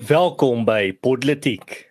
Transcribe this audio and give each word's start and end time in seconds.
Welkom 0.00 0.62
by 0.64 0.94
Politiek. 0.96 1.90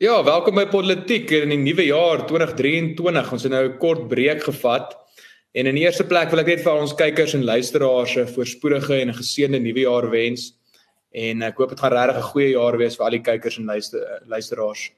Ja, 0.00 0.22
welkom 0.24 0.56
by 0.56 0.64
Politiek 0.72 1.28
in 1.36 1.52
die 1.52 1.58
nuwe 1.60 1.84
jaar 1.84 2.24
2023. 2.24 3.32
Ons 3.36 3.44
het 3.44 3.52
nou 3.52 3.68
'n 3.68 3.76
kort 3.76 4.08
breek 4.08 4.40
gevat. 4.42 4.96
En 5.52 5.66
in 5.66 5.74
die 5.74 5.84
eerste 5.84 6.06
plek 6.06 6.30
wil 6.30 6.40
ek 6.40 6.46
net 6.46 6.64
vir 6.64 6.80
ons 6.80 6.94
kykers 6.94 7.34
en 7.34 7.44
luisteraars 7.44 8.16
'n 8.16 8.26
voorspoedige 8.26 9.00
en 9.00 9.08
'n 9.08 9.20
geseënde 9.20 9.60
nuwe 9.60 9.80
jaar 9.80 10.10
wens. 10.10 10.56
En 11.12 11.42
ek 11.42 11.58
hoop 11.58 11.68
dit 11.68 11.80
gaan 11.80 11.92
regtig 11.92 12.16
'n 12.16 12.32
goeie 12.32 12.50
jaar 12.50 12.76
wees 12.78 12.96
vir 12.96 13.04
al 13.04 13.10
die 13.10 13.22
kykers 13.22 13.58
en 13.58 13.66
luister, 13.66 14.22
luisteraars. 14.24 14.90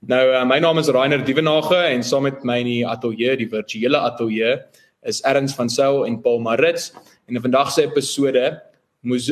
Nou, 0.00 0.32
uh, 0.32 0.44
my 0.44 0.58
naam 0.58 0.78
is 0.78 0.88
Rainer 0.88 1.24
Dievenage 1.24 1.76
en 1.76 2.02
saam 2.02 2.22
met 2.22 2.44
my 2.44 2.58
in 2.58 2.66
die 2.66 2.86
ateljee, 2.86 3.36
die 3.36 3.48
virtuele 3.48 3.98
ateljee, 3.98 4.62
is 5.08 5.22
Erns 5.26 5.54
van 5.56 5.70
Sail 5.72 6.04
en 6.06 6.20
Paul 6.22 6.42
Marits. 6.44 6.92
En 7.26 7.34
in 7.34 7.42
vandag 7.42 7.72
se 7.72 7.86
episode, 7.88 8.62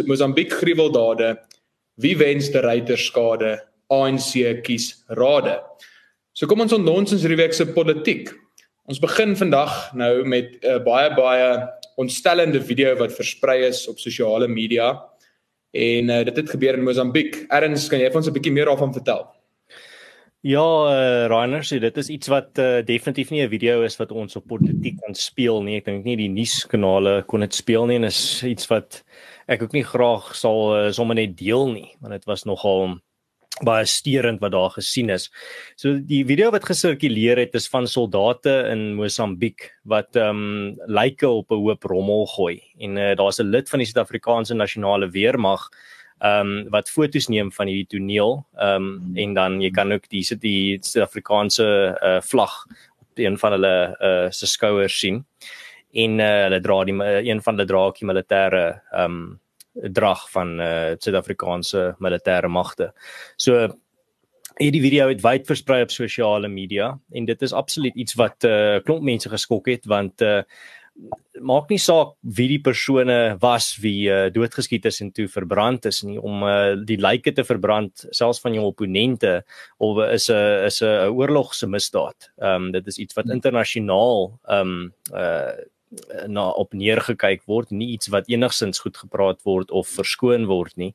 Mosambiek 0.07 0.53
gruweldade, 0.53 1.34
wie 2.01 2.17
wens 2.17 2.48
die 2.55 2.62
ruiterskade 2.62 3.57
ANC 3.93 4.62
kies 4.65 4.93
rade. 5.19 5.59
So 6.37 6.48
kom 6.48 6.62
ons 6.65 6.75
ontnons 6.77 7.12
ons 7.12 7.23
hierdie 7.25 7.41
week 7.41 7.55
se 7.57 7.67
politiek. 7.67 8.31
Ons 8.87 9.01
begin 9.03 9.34
vandag 9.37 9.73
nou 9.98 10.25
met 10.25 10.62
'n 10.62 10.67
uh, 10.67 10.79
baie 10.84 11.11
baie 11.15 11.69
ontstellende 11.97 12.61
video 12.61 12.95
wat 12.97 13.12
versprei 13.12 13.67
is 13.67 13.89
op 13.89 13.98
sosiale 13.98 14.48
media. 14.48 15.03
En 15.73 16.11
uh, 16.11 16.25
dit 16.25 16.37
het 16.37 16.51
gebeur 16.51 16.75
in 16.75 16.84
Mosambiek. 16.84 17.47
Erns, 17.48 17.89
kan 17.89 17.98
jy 17.98 18.09
vir 18.09 18.17
ons 18.17 18.29
'n 18.29 18.33
bietjie 18.33 18.53
meer 18.53 18.67
daarvan 18.67 18.93
vertel? 18.93 19.36
Ja, 20.46 20.62
uh, 20.62 21.27
Rainer, 21.27 21.64
so 21.66 21.80
dit 21.82 21.96
is 21.98 22.06
iets 22.12 22.28
wat 22.30 22.60
uh, 22.62 22.78
definitief 22.86 23.32
nie 23.34 23.41
'n 23.42 23.50
video 23.50 23.80
is 23.82 23.96
wat 23.98 24.12
ons 24.12 24.36
op 24.38 24.45
politiek 24.46 25.00
kan 25.02 25.14
speel 25.14 25.59
nie. 25.62 25.78
Ek 25.80 25.88
dink 25.88 26.05
nie 26.06 26.14
die 26.20 26.28
nuuskanale 26.30 27.24
kon 27.27 27.42
dit 27.42 27.55
speel 27.55 27.86
nie 27.91 27.96
en 27.96 28.06
is 28.06 28.45
iets 28.46 28.69
wat 28.70 29.02
ek 29.48 29.64
ook 29.64 29.72
nie 29.74 29.82
graag 29.82 30.28
sal 30.38 30.60
uh, 30.77 30.92
sommer 30.92 31.19
net 31.19 31.34
deel 31.36 31.66
nie, 31.72 31.91
want 31.98 32.14
dit 32.14 32.28
was 32.30 32.47
nogal 32.47 33.00
baie 33.66 33.88
steurend 33.91 34.38
wat 34.41 34.53
daar 34.53 34.70
gesien 34.70 35.11
is. 35.11 35.27
So 35.75 35.98
die 35.98 36.22
video 36.25 36.53
wat 36.55 36.70
gesirkuleer 36.70 37.42
het 37.42 37.55
is 37.58 37.66
van 37.66 37.88
soldate 37.91 38.70
in 38.70 38.94
Mosambiek 38.94 39.72
wat 39.83 40.14
ehm 40.14 40.31
um, 40.31 40.78
lyke 40.86 41.27
op 41.27 41.50
'n 41.50 41.58
hoop 41.58 41.83
rommel 41.83 42.27
gooi 42.27 42.62
en 42.78 42.97
uh, 42.97 43.16
daar's 43.16 43.41
'n 43.42 43.50
lid 43.50 43.69
van 43.69 43.83
die 43.83 43.86
Suid-Afrikaanse 43.91 44.55
nasionale 44.55 45.10
weermag 45.10 45.66
ehm 46.19 46.41
um, 46.41 46.69
wat 46.72 46.91
foto's 46.91 47.28
neem 47.28 47.53
van 47.53 47.67
hierdie 47.67 47.98
toneel 47.98 48.47
ehm 48.56 48.86
um, 48.89 49.17
en 49.17 49.34
dan 49.34 49.61
jy 49.61 49.70
kan 49.70 49.92
ook 49.92 50.09
die 50.09 50.25
sit 50.25 50.41
die 50.41 50.78
Suid-Afrikaanse 50.81 51.67
uh, 52.03 52.20
vlag 52.20 52.67
op 53.00 53.20
een 53.20 53.39
van 53.39 53.53
hulle 53.53 53.97
uh, 54.00 54.31
se 54.31 54.47
skouers 54.47 54.98
sien 54.98 55.25
en 55.92 56.20
uh, 56.20 56.42
hulle 56.47 56.61
dra 56.61 56.84
die 56.84 56.97
een 57.31 57.42
van 57.42 57.55
hulle 57.55 57.69
dra 57.69 57.89
'n 57.89 58.06
militêre 58.12 58.64
ehm 58.92 59.05
um, 59.05 59.41
drag 59.92 60.31
van 60.31 60.61
uh 60.61 60.94
Suid-Afrikaanse 60.98 61.97
militêre 61.98 62.48
magte. 62.48 62.92
So 63.37 63.69
hierdie 64.56 64.81
video 64.81 65.09
het 65.11 65.20
wyd 65.20 65.47
versprei 65.47 65.83
op 65.84 65.92
sosiale 65.92 66.48
media 66.48 66.94
en 67.12 67.25
dit 67.28 67.42
is 67.42 67.53
absoluut 67.53 67.94
iets 67.94 68.14
wat 68.14 68.44
'n 68.44 68.48
uh, 68.48 68.81
klomp 68.84 69.03
mense 69.03 69.28
geskok 69.28 69.67
het 69.67 69.84
want 69.87 70.20
uh 70.20 70.42
maak 71.41 71.70
nie 71.70 71.80
saak 71.80 72.14
wie 72.36 72.48
die 72.48 72.61
persone 72.64 73.36
was 73.42 73.75
wie 73.83 74.08
uh, 74.08 74.27
doodgeskiet 74.33 74.89
is 74.89 75.00
en 75.05 75.12
toe 75.14 75.27
verbrand 75.28 75.86
is 75.88 76.03
nie 76.06 76.19
om 76.19 76.44
uh, 76.47 76.75
die 76.88 76.98
lyke 77.00 77.33
te 77.36 77.44
verbrand 77.47 78.06
selfs 78.16 78.41
van 78.44 78.56
jou 78.56 78.64
opponente 78.70 79.42
of 79.78 80.00
is 80.08 80.30
'n 80.30 80.66
is 80.66 80.83
'n 80.83 81.12
oorlogse 81.12 81.66
misdaad. 81.66 82.30
Ehm 82.41 82.66
um, 82.66 82.72
dit 82.72 82.86
is 82.86 82.98
iets 82.98 83.14
wat 83.14 83.30
internasionaal 83.30 84.38
ehm 84.48 84.61
um, 84.61 84.92
uh 85.12 85.53
na 86.27 86.48
op 86.50 86.72
neergekyk 86.75 87.44
word, 87.47 87.70
nie 87.70 87.92
iets 87.94 88.08
wat 88.10 88.27
enigsins 88.28 88.81
goed 88.83 88.97
gepraat 88.97 89.38
word 89.47 89.70
of 89.70 89.88
verskoon 89.88 90.47
word 90.47 90.77
nie. 90.77 90.94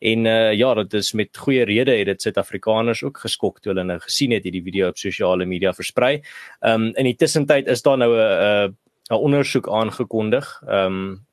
En 0.00 0.26
uh 0.26 0.52
ja, 0.52 0.74
dit 0.74 0.94
is 0.94 1.12
met 1.12 1.36
goeie 1.36 1.64
rede 1.64 1.96
het 1.96 2.06
dit 2.06 2.22
Suid-Afrikaners 2.22 3.02
ook 3.02 3.18
geskok 3.18 3.60
toe 3.60 3.72
hulle 3.72 3.84
nou 3.84 3.98
gesien 3.98 4.30
het 4.30 4.44
hierdie 4.44 4.62
video 4.62 4.88
op 4.88 4.98
sosiale 4.98 5.44
media 5.44 5.72
versprei. 5.72 6.22
Um 6.60 6.92
in 6.94 7.04
die 7.04 7.16
tussentyd 7.16 7.66
is 7.66 7.82
daar 7.82 7.98
nou 7.98 8.12
'n 8.14 8.76
'n 9.10 9.14
ondersoek 9.14 9.68
aangekondig. 9.68 10.62
Um 10.66 11.26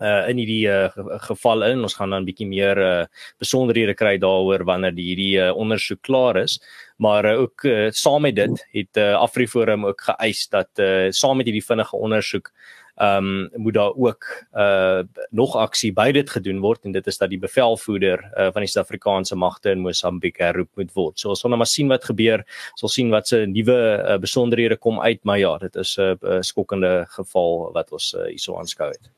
uh 0.00 0.28
in 0.28 0.36
hierdie 0.36 0.68
uh, 0.68 0.90
geval 1.24 1.64
in 1.64 1.80
ons 1.80 1.94
gaan 1.96 2.10
dan 2.10 2.24
bietjie 2.24 2.46
meer 2.46 2.78
uh 2.78 3.04
besonderhede 3.40 3.94
kry 3.94 4.18
daaroor 4.20 4.64
wanneer 4.64 4.92
die 4.92 5.06
hierdie 5.08 5.36
uh, 5.40 5.56
ondersoek 5.56 6.02
klaar 6.04 6.36
is 6.36 6.58
maar 6.96 7.24
uh, 7.24 7.40
ook 7.40 7.64
uh, 7.64 7.90
saam 7.90 8.22
met 8.22 8.36
dit 8.36 8.66
het 8.72 8.96
uh, 9.00 9.14
Afriforum 9.14 9.86
ook 9.86 10.00
geëis 10.00 10.48
dat 10.48 10.68
uh, 10.78 11.08
saam 11.10 11.36
met 11.36 11.46
hierdie 11.48 11.64
vinnige 11.64 11.96
ondersoek 11.96 12.52
ehm 12.96 13.26
um, 13.26 13.62
moet 13.62 13.74
daar 13.74 13.92
ook 13.94 14.24
uh 14.54 15.02
nog 15.30 15.56
aksie 15.56 15.92
by 15.92 16.12
dit 16.12 16.30
gedoen 16.30 16.60
word 16.60 16.84
en 16.84 16.92
dit 16.92 17.06
is 17.06 17.18
dat 17.18 17.30
die 17.30 17.38
bevelvoerder 17.38 18.22
uh, 18.24 18.48
van 18.52 18.64
die 18.64 18.70
Suid-Afrikaanse 18.70 19.36
magte 19.36 19.70
in 19.70 19.84
Mosambiek 19.84 20.38
herroep 20.40 20.70
moet 20.76 20.92
word. 20.94 21.18
So 21.20 21.28
ons 21.28 21.40
sal 21.40 21.52
nou 21.52 21.58
maar 21.60 21.70
sien 21.70 21.88
wat 21.92 22.04
gebeur. 22.04 22.44
Ons 22.72 22.86
sal 22.86 22.94
sien 22.94 23.10
wat 23.12 23.28
se 23.28 23.44
nuwe 23.46 23.76
uh, 23.76 24.16
besonderhede 24.22 24.76
kom 24.76 25.00
uit, 25.00 25.20
maar 25.24 25.38
ja, 25.38 25.58
dit 25.58 25.76
is 25.76 25.96
'n 25.98 26.16
uh, 26.22 26.40
skokkende 26.40 27.04
geval 27.08 27.70
wat 27.72 27.92
ons 27.92 28.14
uh, 28.14 28.28
hierso 28.30 28.56
aanskou 28.56 28.88
het. 28.88 29.10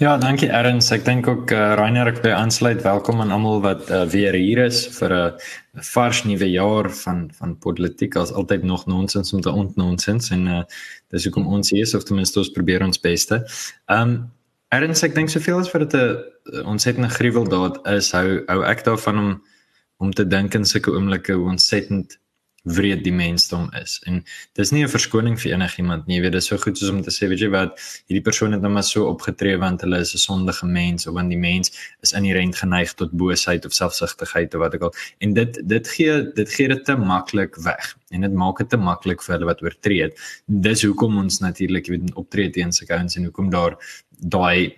Ja, 0.00 0.16
dankie 0.18 0.48
Erns. 0.48 0.90
Ek 0.90 1.04
dink 1.04 1.28
ook 1.28 1.52
uh, 1.52 1.74
Rainer 1.78 2.08
ek 2.08 2.22
wil 2.24 2.32
aansluit. 2.32 2.82
Welkom 2.82 3.20
aan 3.20 3.30
almal 3.30 3.60
wat 3.60 3.90
uh, 3.90 4.02
weer 4.08 4.34
hier 4.34 4.64
is 4.64 4.86
vir 4.98 5.12
'n 5.12 5.12
uh, 5.12 5.82
vars 5.92 6.24
nuwe 6.24 6.50
jaar 6.50 6.90
van 6.90 7.30
van 7.32 7.58
politiek 7.58 8.16
as 8.16 8.32
altyd 8.32 8.62
nog 8.62 8.86
nonsens 8.86 9.32
om 9.32 9.40
te 9.40 9.50
ontnonsens 9.50 10.30
en 10.30 10.46
uh, 10.46 10.62
dis 11.08 11.24
hoekom 11.24 11.46
ons 11.46 11.70
hier 11.70 11.82
is 11.82 11.94
of 11.94 12.04
ten 12.04 12.16
minste 12.16 12.38
ons 12.38 12.50
probeer 12.52 12.82
ons 12.84 12.98
beste. 13.12 13.44
Ehm 13.88 14.16
um, 14.16 14.22
Erns 14.72 15.02
ek 15.04 15.12
dink 15.12 15.28
soveel 15.28 15.58
as 15.60 15.68
vir 15.68 15.82
dit 15.84 15.94
'n 16.00 16.64
ontsettende 16.64 17.10
gruweldaad 17.12 17.74
is 17.92 18.12
hou 18.16 18.40
hou 18.48 18.62
ek 18.64 18.84
daarvan 18.88 19.18
om 19.18 19.32
om 20.02 20.12
te 20.12 20.24
dink 20.26 20.54
in 20.54 20.64
sulke 20.64 20.90
oomblikke 20.90 21.36
hoe 21.36 21.50
ontsettend 21.50 22.16
wreed 22.62 23.02
die 23.04 23.12
mensdom 23.12 23.68
is. 23.74 23.98
En 24.06 24.22
dis 24.54 24.70
nie 24.70 24.84
'n 24.84 24.88
verskoning 24.88 25.38
vir 25.40 25.52
enigiemand 25.52 26.06
nie. 26.06 26.16
Jy 26.16 26.22
weet, 26.22 26.32
dit 26.32 26.42
is 26.42 26.46
so 26.48 26.56
goed 26.56 26.78
soos 26.78 26.90
om 26.90 27.02
te 27.02 27.10
sê, 27.10 27.28
weet 27.28 27.40
jy 27.40 27.50
wat, 27.50 27.78
hierdie 28.06 28.22
persoon 28.22 28.52
het 28.52 28.60
nou 28.60 28.72
maar 28.72 28.84
so 28.84 29.06
opgetree 29.08 29.56
want 29.58 29.80
hulle 29.80 29.98
is 29.98 30.14
'n 30.14 30.18
sondige 30.18 30.66
mens 30.66 31.06
of 31.06 31.14
want 31.14 31.28
die 31.28 31.38
mens 31.38 31.72
is 32.02 32.12
inherënt 32.12 32.56
geneig 32.56 32.94
tot 32.94 33.10
boosheid 33.10 33.64
of 33.64 33.72
selfsugtigheid 33.72 34.54
of 34.54 34.60
wat 34.60 34.74
ook 34.74 34.82
al. 34.82 34.94
En 35.18 35.34
dit 35.34 35.68
dit 35.68 35.88
gee 35.88 36.32
dit 36.34 36.50
gee 36.50 36.68
dit 36.68 36.84
te 36.84 36.96
maklik 36.96 37.56
weg 37.56 37.96
en 38.10 38.20
dit 38.20 38.32
maak 38.32 38.58
dit 38.58 38.68
te 38.68 38.76
maklik 38.76 39.22
vir 39.22 39.34
hulle 39.34 39.46
wat 39.46 39.62
oortree. 39.62 40.12
Dis 40.46 40.82
hoekom 40.82 41.18
ons 41.18 41.40
natuurlik 41.40 41.86
weet 41.86 42.14
optree 42.14 42.50
teen 42.50 42.72
sulke 42.72 42.94
ouens 42.94 43.16
en 43.16 43.24
hoekom 43.24 43.50
daar 43.50 43.76
daai 44.18 44.74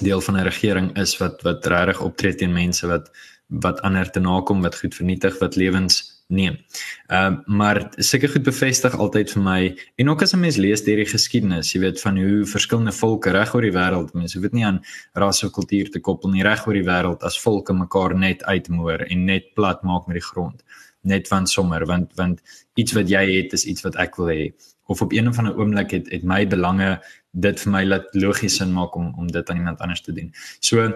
deel 0.00 0.20
van 0.20 0.36
'n 0.36 0.44
regering 0.44 0.96
is 0.96 1.18
wat 1.18 1.42
wat 1.42 1.66
regtig 1.66 2.00
optree 2.00 2.34
teen 2.34 2.52
mense 2.52 2.86
wat 2.86 3.10
wat 3.48 3.80
ander 3.80 4.10
te 4.10 4.20
nakom 4.20 4.62
wat 4.62 4.78
goed 4.78 4.94
vernietig 4.94 5.38
wat 5.38 5.56
lewens 5.56 6.17
neem. 6.28 6.58
Ehm 7.06 7.32
uh, 7.32 7.38
maar 7.46 7.78
seker 7.96 8.28
goed 8.28 8.44
bevestig 8.44 8.96
altyd 8.96 9.30
vir 9.32 9.42
my 9.42 9.60
en 9.96 10.08
ook 10.12 10.22
as 10.22 10.34
'n 10.34 10.40
mens 10.40 10.56
lees 10.56 10.84
deur 10.84 11.00
die 11.00 11.12
geskiedenis, 11.12 11.72
jy 11.72 11.80
weet 11.80 12.00
van 12.00 12.18
hoe 12.18 12.44
verskillende 12.44 12.92
volke 12.92 13.30
reg 13.30 13.54
oor 13.54 13.62
die 13.62 13.72
wêreld, 13.72 14.12
mense 14.14 14.36
hoef 14.36 14.42
dit 14.42 14.52
nie 14.52 14.66
aan 14.66 14.82
ras 15.14 15.42
of 15.44 15.52
kultuur 15.52 15.90
te 15.90 16.00
koppel 16.00 16.30
nie, 16.30 16.42
reg 16.42 16.66
oor 16.66 16.74
die 16.74 16.84
wêreld 16.84 17.22
as 17.22 17.40
volke 17.40 17.72
mekaar 17.72 18.14
net 18.14 18.44
uitmoor 18.44 19.06
en 19.08 19.24
net 19.24 19.54
plat 19.54 19.82
maak 19.82 20.06
met 20.06 20.20
die 20.20 20.28
grond. 20.32 20.62
Net 21.02 21.28
van 21.28 21.46
sommer 21.46 21.86
want 21.86 22.12
want 22.14 22.42
iets 22.74 22.92
wat 22.92 23.08
jy 23.08 23.24
het 23.42 23.52
is 23.52 23.64
iets 23.64 23.82
wat 23.82 23.96
ek 23.96 24.16
wil 24.16 24.28
hê 24.28 24.52
of 24.86 25.02
op 25.02 25.12
een 25.12 25.28
of 25.28 25.38
ander 25.38 25.56
oomblik 25.56 25.90
het 25.90 26.10
het 26.10 26.24
my 26.24 26.46
belange 26.46 27.00
dit 27.32 27.60
vir 27.60 27.72
my 27.72 27.84
laat 27.84 28.04
logies 28.12 28.56
sin 28.56 28.72
maak 28.72 28.96
om 28.96 29.14
om 29.16 29.26
dit 29.26 29.50
aan 29.50 29.56
iemand 29.56 29.80
anders 29.80 30.00
te 30.00 30.12
doen. 30.12 30.32
So 30.60 30.92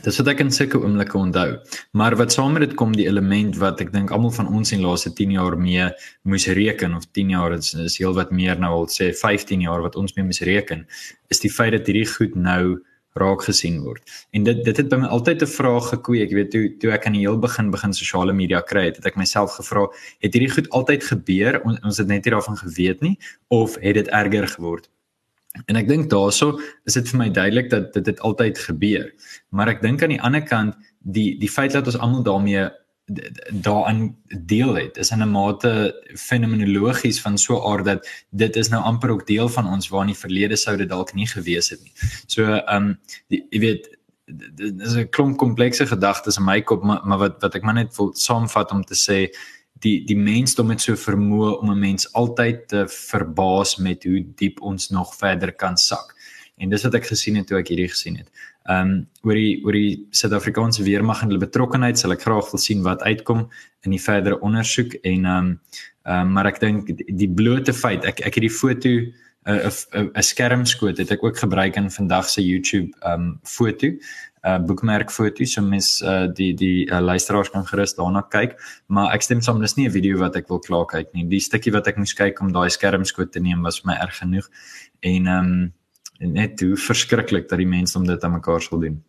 Dis 0.00 0.16
wat 0.16 0.28
ek 0.32 0.38
in 0.40 0.50
sulke 0.54 0.78
oomblikke 0.80 1.18
onthou. 1.18 1.58
Maar 1.92 2.14
wat 2.16 2.32
saam 2.32 2.54
met 2.56 2.62
dit 2.64 2.76
kom 2.78 2.94
die 2.96 3.04
element 3.08 3.58
wat 3.60 3.80
ek 3.84 3.90
dink 3.92 4.12
almal 4.14 4.32
van 4.32 4.48
ons 4.48 4.72
in 4.72 4.80
laaste 4.80 5.10
10 5.12 5.34
jaar 5.36 5.56
mee 5.60 5.88
moes 6.24 6.46
reken 6.56 6.94
of 6.96 7.04
10 7.18 7.32
jaar 7.34 7.52
is 7.56 7.74
is 7.74 7.98
heel 8.00 8.14
wat 8.16 8.30
meer 8.32 8.56
nou 8.60 8.70
al 8.78 8.86
sê 8.88 9.10
15 9.12 9.60
jaar 9.66 9.82
wat 9.84 9.98
ons 10.00 10.14
mee 10.16 10.24
moes 10.24 10.40
reken 10.48 10.86
is 11.28 11.42
die 11.44 11.50
feit 11.52 11.74
dat 11.76 11.90
hierdie 11.90 12.08
goed 12.08 12.34
nou 12.34 12.78
raak 13.20 13.42
gesien 13.44 13.80
word. 13.84 14.00
En 14.32 14.46
dit 14.46 14.62
dit 14.64 14.76
het 14.80 14.88
by 14.88 15.02
my 15.02 15.10
altyd 15.16 15.42
'n 15.42 15.52
vraag 15.52 15.88
gekweek, 15.92 16.32
weet 16.32 16.50
toe 16.50 16.64
toe 16.78 16.92
ek 16.92 17.06
aan 17.06 17.18
die 17.18 17.26
heel 17.26 17.38
begin 17.38 17.70
begin 17.70 17.92
sosiale 17.92 18.32
media 18.32 18.60
kry 18.60 18.84
het, 18.84 18.96
het 18.96 19.06
ek 19.06 19.16
myself 19.16 19.52
gevra, 19.58 19.84
het 20.20 20.32
hierdie 20.32 20.54
goed 20.54 20.70
altyd 20.70 21.04
gebeur? 21.04 21.60
Ons, 21.64 21.78
ons 21.82 21.98
het 21.98 22.06
net 22.06 22.24
nie 22.24 22.32
daarvan 22.32 22.56
geweet 22.56 23.00
nie 23.00 23.18
of 23.48 23.76
het 23.80 23.94
dit 23.94 24.08
erger 24.08 24.48
geword? 24.48 24.88
En 25.66 25.76
ek 25.76 25.88
dink 25.88 26.10
daaroor 26.10 26.60
is 26.84 26.94
dit 26.94 27.08
vir 27.08 27.18
my 27.18 27.30
duidelik 27.30 27.70
dat 27.70 27.92
dit 27.92 28.04
dit 28.04 28.20
altyd 28.20 28.58
gebeur. 28.58 29.08
Maar 29.50 29.74
ek 29.74 29.82
dink 29.82 30.02
aan 30.02 30.14
die 30.14 30.22
ander 30.22 30.44
kant 30.46 30.76
die 31.00 31.38
die 31.40 31.50
feit 31.50 31.72
dat 31.72 31.86
ons 31.90 31.98
almal 31.98 32.22
daarmee 32.22 32.68
daaraan 33.50 34.16
deel 34.46 34.74
het 34.74 34.96
is 34.96 35.10
in 35.10 35.22
'n 35.22 35.30
mate 35.30 35.94
fenomenologies 36.14 37.20
van 37.20 37.38
so 37.38 37.58
'n 37.58 37.66
aard 37.72 37.84
dat 37.84 38.08
dit 38.30 38.56
is 38.56 38.68
nou 38.68 38.82
amper 38.82 39.10
ook 39.10 39.26
deel 39.26 39.48
van 39.48 39.66
ons 39.66 39.88
waar 39.88 40.00
in 40.00 40.14
die 40.14 40.22
verlede 40.24 40.56
sou 40.56 40.76
dit 40.76 40.88
dalk 40.88 41.14
nie 41.14 41.26
gewees 41.26 41.70
het 41.70 41.82
nie. 41.82 41.92
So 42.26 42.42
ehm 42.44 42.76
um, 42.76 42.98
jy 43.28 43.60
weet 43.60 43.98
dit 44.26 44.80
is 44.80 44.94
'n 44.94 45.08
klomp 45.08 45.36
komplekse 45.36 45.86
gedagtes 45.86 46.36
in 46.36 46.44
my 46.44 46.62
kop 46.62 46.82
maar, 46.82 47.00
maar 47.04 47.18
wat 47.18 47.42
wat 47.42 47.54
ek 47.54 47.62
maar 47.62 47.74
net 47.74 47.96
wil 47.96 48.10
saamvat 48.14 48.70
om 48.70 48.84
te 48.84 48.94
sê 48.94 49.34
die 49.80 50.04
die 50.04 50.16
mensdom 50.16 50.70
het 50.70 50.80
so 50.80 50.94
vermoë 50.94 51.58
om 51.60 51.70
'n 51.70 51.78
mens 51.78 52.12
altyd 52.12 52.68
te 52.68 52.86
verbaas 52.88 53.76
met 53.76 54.04
hoe 54.04 54.24
diep 54.36 54.60
ons 54.60 54.90
nog 54.90 55.14
verder 55.14 55.52
kan 55.52 55.76
sak. 55.76 56.14
en 56.60 56.68
dis 56.68 56.82
wat 56.84 56.94
ek 56.94 57.06
gesien 57.08 57.38
het 57.40 57.46
toe 57.48 57.58
ek 57.60 57.70
hierdie 57.72 57.88
gesien 57.88 58.18
het. 58.20 58.28
Ehm 58.68 58.90
um, 58.90 59.06
oor 59.22 59.38
die 59.38 59.62
oor 59.64 59.72
die 59.72 60.06
Suid-Afrikaanse 60.10 60.84
weermag 60.84 61.22
en 61.22 61.32
hulle 61.32 61.46
betrokkeheid 61.46 61.98
sal 61.98 62.12
ek 62.12 62.26
graag 62.26 62.50
wil 62.52 62.60
sien 62.60 62.84
wat 62.84 63.02
uitkom 63.02 63.46
in 63.86 63.96
die 63.96 64.02
verdere 64.02 64.40
ondersoek 64.40 64.98
en 65.00 65.24
ehm 65.24 65.36
um, 65.36 65.54
ehm 66.04 66.20
um, 66.20 66.32
maar 66.36 66.50
ek 66.52 66.60
dink 66.60 66.92
die, 66.92 67.28
blote 67.28 67.72
feit 67.72 68.04
ek 68.04 68.20
ek 68.20 68.36
het 68.38 68.46
die 68.46 68.52
foto 68.60 68.92
'n 69.48 69.72
'n 70.12 70.22
skermskoot 70.22 70.98
het 70.98 71.10
ek 71.10 71.24
ook 71.24 71.38
gebruik 71.38 71.76
in 71.76 71.90
vandag 71.90 72.28
se 72.28 72.44
YouTube 72.44 72.92
um 73.06 73.40
foto 73.42 73.88
uh, 74.44 74.58
boekmerk 74.58 75.10
foto 75.10 75.44
so 75.44 75.62
mens 75.62 76.00
uh, 76.02 76.26
die 76.26 76.52
die 76.54 76.86
uh, 76.90 77.00
luisteraars 77.00 77.50
kan 77.50 77.66
gerus 77.66 77.96
daarna 77.98 78.22
kyk 78.22 78.56
maar 78.88 79.14
ek 79.14 79.26
stem 79.26 79.42
saam 79.42 79.60
dis 79.60 79.76
nie 79.76 79.88
'n 79.88 79.92
video 79.92 80.18
wat 80.18 80.36
ek 80.36 80.48
wil 80.48 80.60
klaar 80.60 80.86
kyk 80.86 81.12
nie 81.14 81.24
die 81.24 81.40
stukkie 81.40 81.72
wat 81.72 81.88
ek 81.88 81.98
moes 81.98 82.14
kyk 82.14 82.40
om 82.40 82.52
daai 82.52 82.70
skermskoot 82.70 83.32
te 83.32 83.40
neem 83.40 83.62
was 83.62 83.84
my 83.84 83.94
erg 83.94 84.16
genoeg 84.22 84.48
en 85.02 85.28
um 85.28 85.72
net 86.20 86.60
hoe 86.60 86.76
verskriklik 86.76 87.48
dat 87.48 87.58
die 87.58 87.66
mense 87.66 87.96
om 87.98 88.04
dit 88.04 88.24
aan 88.24 88.36
mekaar 88.36 88.60
sal 88.60 88.80
doen 88.80 89.02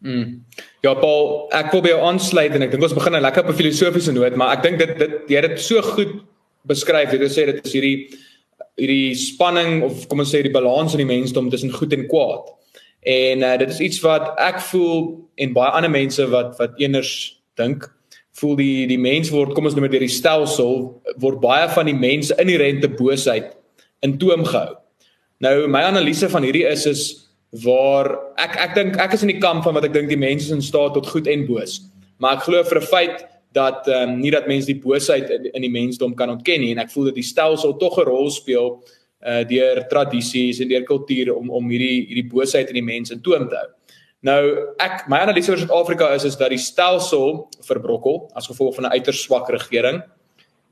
Mm. 0.00 0.40
Ja 0.80 0.94
Paul, 0.96 1.50
ek 1.52 1.74
wil 1.74 1.82
by 1.84 1.90
jou 1.92 2.00
aansluit 2.08 2.54
en 2.56 2.62
ek 2.64 2.70
dink 2.72 2.84
ons 2.86 2.96
begin 2.96 3.16
'n 3.16 3.20
lekker 3.20 3.44
op 3.44 3.50
'n 3.52 3.58
filosofiese 3.60 4.12
noot, 4.12 4.36
maar 4.36 4.56
ek 4.56 4.62
dink 4.62 4.78
dit 4.78 4.98
dit 4.98 5.28
jy 5.28 5.36
het 5.36 5.50
dit 5.50 5.60
so 5.60 5.82
goed 5.82 6.24
beskryf. 6.64 7.12
Jy 7.12 7.18
het 7.18 7.28
gesê 7.28 7.44
dit 7.46 7.66
is 7.66 7.72
hierdie 7.72 8.08
hierdie 8.80 9.14
spanning 9.14 9.82
of 9.82 10.08
kom 10.08 10.20
ons 10.20 10.32
sê 10.32 10.42
die 10.42 10.52
balans 10.52 10.94
in 10.94 11.06
die 11.06 11.12
mensdom 11.16 11.50
tussen 11.50 11.72
goed 11.72 11.92
en 11.92 12.08
kwaad. 12.08 12.48
En 13.00 13.42
uh, 13.42 13.56
dit 13.58 13.70
is 13.70 13.80
iets 13.80 14.00
wat 14.04 14.34
ek 14.36 14.60
voel 14.60 15.28
en 15.40 15.54
baie 15.56 15.72
ander 15.72 15.90
mense 15.90 16.26
wat 16.28 16.58
wat 16.60 16.76
eners 16.80 17.40
dink 17.56 17.88
voel 18.40 18.56
die 18.56 18.86
die 18.90 19.00
mens 19.00 19.30
word 19.32 19.54
kom 19.54 19.66
ons 19.68 19.74
noem 19.76 19.88
dit 19.88 19.96
deur 19.96 20.06
die 20.06 20.12
stelsel 20.12 20.76
word 21.22 21.40
baie 21.40 21.68
van 21.72 21.88
die 21.88 21.96
mense 21.96 22.36
inherente 22.40 22.88
boosheid 22.92 23.56
in 24.04 24.18
toom 24.20 24.44
gehou. 24.44 24.76
Nou 25.40 25.66
my 25.72 25.82
analise 25.88 26.28
van 26.28 26.44
hierdie 26.44 26.66
is 26.68 26.86
is 26.86 27.02
waar 27.64 28.12
ek 28.38 28.56
ek 28.68 28.76
dink 28.76 29.00
ek 29.00 29.16
is 29.16 29.24
in 29.24 29.32
die 29.32 29.40
kamp 29.42 29.64
van 29.64 29.74
wat 29.76 29.88
ek 29.88 29.96
dink 29.96 30.12
die 30.12 30.20
mense 30.20 30.46
is 30.46 30.54
in 30.54 30.64
staat 30.64 30.94
tot 30.94 31.08
goed 31.08 31.28
en 31.30 31.46
boos. 31.48 31.80
Maar 32.20 32.36
ek 32.36 32.46
glo 32.48 32.62
vir 32.68 32.80
'n 32.80 32.90
feit 32.92 33.26
dat 33.52 33.88
ehm 33.88 34.10
um, 34.10 34.20
nie 34.20 34.30
dat 34.30 34.46
mense 34.46 34.66
die 34.66 34.78
boosheid 34.78 35.30
in, 35.30 35.50
in 35.52 35.62
die 35.62 35.72
mensdom 35.72 36.14
kan 36.14 36.30
ontken 36.30 36.60
nie 36.60 36.70
en 36.70 36.78
ek 36.78 36.92
voel 36.92 37.10
dat 37.10 37.18
die 37.18 37.26
stelsel 37.26 37.76
tog 37.76 37.98
'n 37.98 38.06
rol 38.06 38.30
speel 38.30 38.78
uh 39.20 39.42
deur 39.44 39.82
tradisies 39.88 40.60
en 40.60 40.68
deur 40.68 40.84
kultuur 40.88 41.34
om 41.34 41.50
om 41.50 41.68
hierdie 41.68 42.06
hierdie 42.08 42.28
boosheid 42.30 42.68
in 42.68 42.80
die 42.80 42.86
mense 42.86 43.12
in 43.14 43.20
toom 43.20 43.48
te 43.48 43.56
hou. 43.56 43.68
Nou 44.20 44.40
ek 44.80 45.06
my 45.08 45.22
analise 45.24 45.52
oor 45.52 45.60
Suid-Afrika 45.60 46.10
is 46.16 46.24
is 46.28 46.36
dat 46.40 46.52
die 46.52 46.60
stelsel 46.60 47.48
verbrokkel 47.64 48.30
as 48.36 48.48
gevolg 48.48 48.74
van 48.76 48.86
'n 48.86 48.92
uiters 48.96 49.22
swak 49.22 49.48
regering 49.48 50.02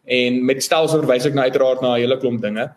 en 0.05 0.45
met 0.45 0.63
stelsel 0.63 1.01
verwys 1.01 1.27
ek 1.27 1.35
nou 1.35 1.45
uiteraard 1.45 1.83
na 1.83 1.97
'n 1.97 2.01
hele 2.01 2.19
klomp 2.19 2.41
dinge. 2.41 2.71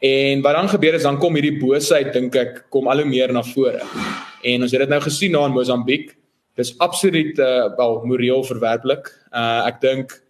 En 0.00 0.42
wat 0.42 0.54
dan 0.54 0.68
gebeur 0.68 0.94
is 0.94 1.02
dan 1.02 1.18
kom 1.18 1.34
hierdie 1.34 1.58
boosheid 1.58 2.12
dink 2.12 2.36
ek 2.36 2.70
kom 2.70 2.88
al 2.88 3.02
hoe 3.02 3.08
meer 3.08 3.32
na 3.32 3.42
vore. 3.42 3.82
En 4.44 4.62
ons 4.62 4.72
het 4.72 4.80
dit 4.80 4.88
nou 4.88 5.00
gesien 5.00 5.32
na 5.32 5.44
in 5.46 5.52
Mosambiek 5.52 6.16
dis 6.56 6.78
absoluut 6.78 7.38
uh, 7.38 7.76
wel 7.76 8.04
moreel 8.04 8.44
verwerplik. 8.44 9.10
Uh 9.32 9.66
ek 9.66 9.80
dink 9.80 10.22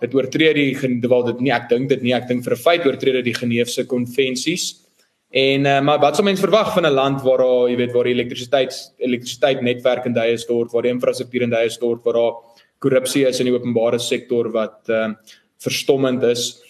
dit 0.00 0.14
oortree 0.14 0.52
die 0.54 1.08
wel 1.08 1.24
dit 1.32 1.40
nie 1.40 1.52
ek 1.52 1.68
dink 1.68 1.88
dit 1.88 2.02
nie 2.02 2.14
ek 2.14 2.28
dink 2.28 2.44
vir 2.44 2.54
'n 2.54 2.64
feit 2.64 2.86
oortree 2.86 3.12
dit 3.12 3.24
die 3.24 3.34
Geneefse 3.34 3.86
konvensies. 3.86 4.84
En 5.30 5.66
uh, 5.66 5.80
maar 5.80 5.98
wat 6.00 6.16
sou 6.16 6.24
mens 6.24 6.40
verwag 6.40 6.72
van 6.74 6.86
'n 6.86 6.94
land 6.94 7.22
waar 7.22 7.38
daar 7.38 7.68
jy 7.68 7.76
weet 7.76 7.92
waar 7.92 8.04
die 8.04 8.14
elektrisiteit 8.14 8.72
elektrisiteit 8.98 9.60
netwerk 9.62 10.06
in 10.06 10.14
duie 10.14 10.38
stort, 10.38 10.72
waar 10.72 10.82
die 10.82 10.92
infrastruktuur 10.92 11.42
in 11.42 11.50
duie 11.50 11.70
stort, 11.70 12.04
waar 12.04 12.14
daar 12.14 12.32
korrupsie 12.78 13.26
is 13.26 13.40
in 13.40 13.46
die 13.46 13.54
openbare 13.54 13.98
sektor 13.98 14.50
wat 14.50 14.88
uh 14.88 15.12
verstommend 15.58 16.22
is. 16.22 16.62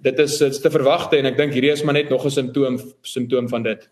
Dit 0.00 0.18
is 0.18 0.38
dit's 0.38 0.60
te 0.60 0.70
verwagte 0.70 1.16
en 1.18 1.26
ek 1.26 1.36
dink 1.36 1.52
hierdie 1.52 1.72
is 1.72 1.82
maar 1.82 1.94
net 1.94 2.10
nog 2.10 2.24
'n 2.24 2.30
simptoom 2.30 2.78
simptoom 3.02 3.48
van 3.48 3.62
dit. 3.62 3.88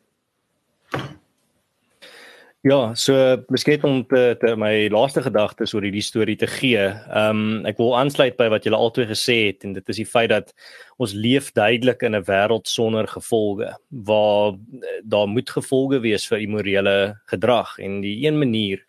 Ja, 2.65 2.95
so 2.97 3.13
miskien 3.53 3.83
om 3.85 3.99
te, 4.09 4.39
te 4.41 4.55
my 4.57 4.87
laaste 4.89 5.21
gedagtes 5.21 5.75
oor 5.77 5.85
hierdie 5.85 6.01
storie 6.05 6.37
te 6.41 6.47
gee. 6.49 6.81
Ehm 6.81 7.43
um, 7.43 7.67
ek 7.69 7.77
wil 7.77 7.93
aansluit 7.99 8.39
by 8.39 8.47
wat 8.55 8.65
julle 8.65 8.79
albei 8.81 9.05
gesê 9.11 9.37
het 9.51 9.67
en 9.69 9.75
dit 9.77 9.93
is 9.93 10.01
die 10.01 10.07
feit 10.09 10.31
dat 10.33 10.55
ons 10.97 11.13
leef 11.13 11.51
duidelik 11.53 12.01
in 12.09 12.17
'n 12.17 12.25
wêreld 12.25 12.65
sonder 12.65 13.05
gevolge 13.07 13.69
waar 13.91 14.57
eh, 14.57 15.03
daar 15.05 15.29
moet 15.29 15.51
gevolge 15.51 16.01
wees 16.01 16.25
vir 16.25 16.41
immorele 16.41 17.21
gedrag 17.29 17.77
en 17.79 18.01
die 18.01 18.25
een 18.25 18.39
manier 18.39 18.81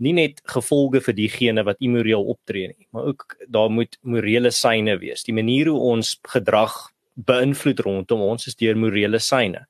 nie 0.00 0.12
net 0.16 0.40
gevolge 0.48 1.00
vir 1.04 1.14
diegene 1.14 1.64
wat 1.64 1.76
immoreel 1.84 2.24
optree 2.24 2.72
nie, 2.72 2.88
maar 2.90 3.04
ook 3.12 3.36
daar 3.48 3.68
moet 3.70 3.98
morele 4.00 4.50
syne 4.50 4.96
wees. 4.98 5.24
Die 5.24 5.36
manier 5.36 5.68
hoe 5.68 5.80
ons 5.92 6.16
gedrag 6.24 6.89
beïnvloed 7.26 7.80
rondom 7.84 8.22
ons 8.24 8.46
is 8.46 8.56
deur 8.56 8.78
morele 8.78 9.20
syne. 9.22 9.64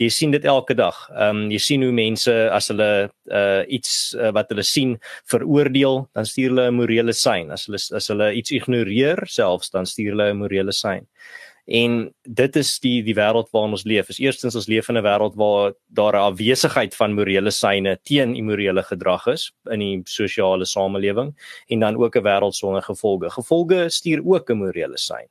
Jy 0.00 0.08
sien 0.10 0.34
dit 0.34 0.44
elke 0.44 0.74
dag. 0.74 0.96
Ehm 1.12 1.44
um, 1.44 1.50
jy 1.52 1.60
sien 1.62 1.84
hoe 1.86 1.92
mense 1.94 2.34
as 2.50 2.70
hulle 2.72 2.90
uh 3.30 3.62
iets 3.68 4.14
uh, 4.18 4.32
wat 4.34 4.50
hulle 4.52 4.64
sien 4.66 4.96
veroordeel, 5.30 6.04
dan 6.14 6.26
stuur 6.26 6.54
hulle 6.54 6.68
'n 6.70 6.78
morele 6.80 7.12
sein. 7.12 7.50
As 7.50 7.66
hulle 7.66 7.78
as 7.78 8.08
hulle 8.08 8.32
iets 8.34 8.50
ignoreer 8.50 9.26
selfs, 9.26 9.70
dan 9.70 9.86
stuur 9.86 10.14
hulle 10.14 10.30
'n 10.32 10.42
morele 10.42 10.72
sein. 10.72 11.06
En 11.66 12.14
dit 12.22 12.56
is 12.56 12.78
die 12.80 13.02
die 13.02 13.14
wêreld 13.16 13.48
waarin 13.52 13.72
ons 13.72 13.86
leef. 13.88 14.10
Is 14.12 14.20
eerstens 14.20 14.54
ons 14.54 14.68
leef 14.68 14.88
in 14.88 14.98
'n 14.98 15.04
wêreld 15.04 15.34
waar 15.36 15.72
daar 15.88 16.12
'n 16.12 16.32
afwesigheid 16.32 16.94
van 16.94 17.14
morele 17.14 17.50
syne 17.50 17.98
teen 18.02 18.34
immorele 18.34 18.82
gedrag 18.82 19.26
is 19.26 19.52
in 19.70 19.78
die 19.78 20.00
sosiale 20.04 20.66
samelewing 20.66 21.34
en 21.68 21.80
dan 21.80 21.96
ook 21.96 22.16
'n 22.16 22.22
wêreld 22.22 22.54
sonder 22.54 22.82
gevolge. 22.82 23.30
Gevolge 23.30 23.88
stuur 23.88 24.20
ook 24.24 24.50
'n 24.50 24.58
morele 24.58 24.98
sein 24.98 25.28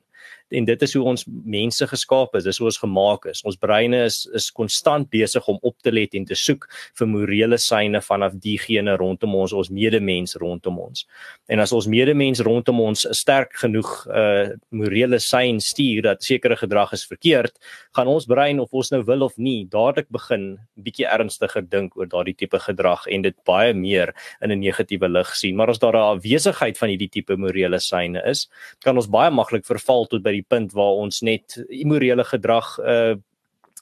en 0.50 0.64
dit 0.64 0.82
is 0.82 0.94
hoe 0.94 1.04
ons 1.04 1.24
mense 1.44 1.86
geskaap 1.86 2.36
is, 2.38 2.44
dis 2.44 2.58
hoe 2.60 2.68
ons 2.68 2.78
gemaak 2.78 3.26
is. 3.30 3.42
Ons 3.48 3.56
breine 3.60 4.04
is 4.04 4.24
is 4.34 4.50
konstant 4.54 5.08
besig 5.10 5.46
om 5.48 5.58
op 5.62 5.76
te 5.82 5.92
let 5.92 6.14
en 6.14 6.26
te 6.28 6.36
soek 6.38 6.66
vir 6.98 7.08
morele 7.08 7.58
syne 7.58 8.00
vanaf 8.04 8.36
diegene 8.42 8.96
rondom 9.00 9.34
ons, 9.40 9.52
ons 9.52 9.70
medemens 9.70 10.36
rondom 10.40 10.78
ons. 10.86 11.06
En 11.48 11.60
as 11.60 11.72
ons 11.72 11.88
medemens 11.90 12.40
rondom 12.44 12.80
ons 12.80 13.06
sterk 13.16 13.56
genoeg 13.62 13.92
uh 14.08 14.52
morele 14.74 15.18
sein 15.22 15.60
stuur 15.62 16.02
dat 16.04 16.24
sekere 16.24 16.56
gedrag 16.58 16.92
is 16.92 17.04
verkeerd, 17.08 17.54
gaan 17.96 18.08
ons 18.10 18.26
brein 18.28 18.60
of 18.60 18.72
ons 18.72 18.90
nou 18.92 19.02
wil 19.06 19.24
of 19.26 19.36
nie, 19.38 19.64
dadelik 19.70 20.08
begin 20.12 20.58
bietjie 20.74 21.06
ernstiger 21.08 21.64
dink 21.64 21.96
oor 21.96 22.08
daardie 22.10 22.36
tipe 22.36 22.58
gedrag 22.60 23.06
en 23.08 23.24
dit 23.24 23.36
baie 23.48 23.74
meer 23.74 24.12
in 24.42 24.50
'n 24.52 24.60
negatiewe 24.60 25.08
lig 25.08 25.34
sien. 25.36 25.56
Maar 25.56 25.70
as 25.70 25.78
daar 25.78 25.96
'n 25.96 26.18
afwesigheid 26.18 26.78
van 26.78 26.88
hierdie 26.88 27.10
tipe 27.10 27.36
morele 27.36 27.80
syne 27.80 28.22
is, 28.26 28.48
kan 28.84 28.96
ons 28.96 29.08
baie 29.08 29.30
maklik 29.30 29.64
verval 29.64 30.06
tot 30.06 30.22
by 30.22 30.33
die 30.34 30.46
punt 30.48 30.74
waar 30.76 31.00
ons 31.04 31.22
net 31.26 31.56
immorele 31.68 32.24
gedrag 32.24 32.76
uh 32.80 33.14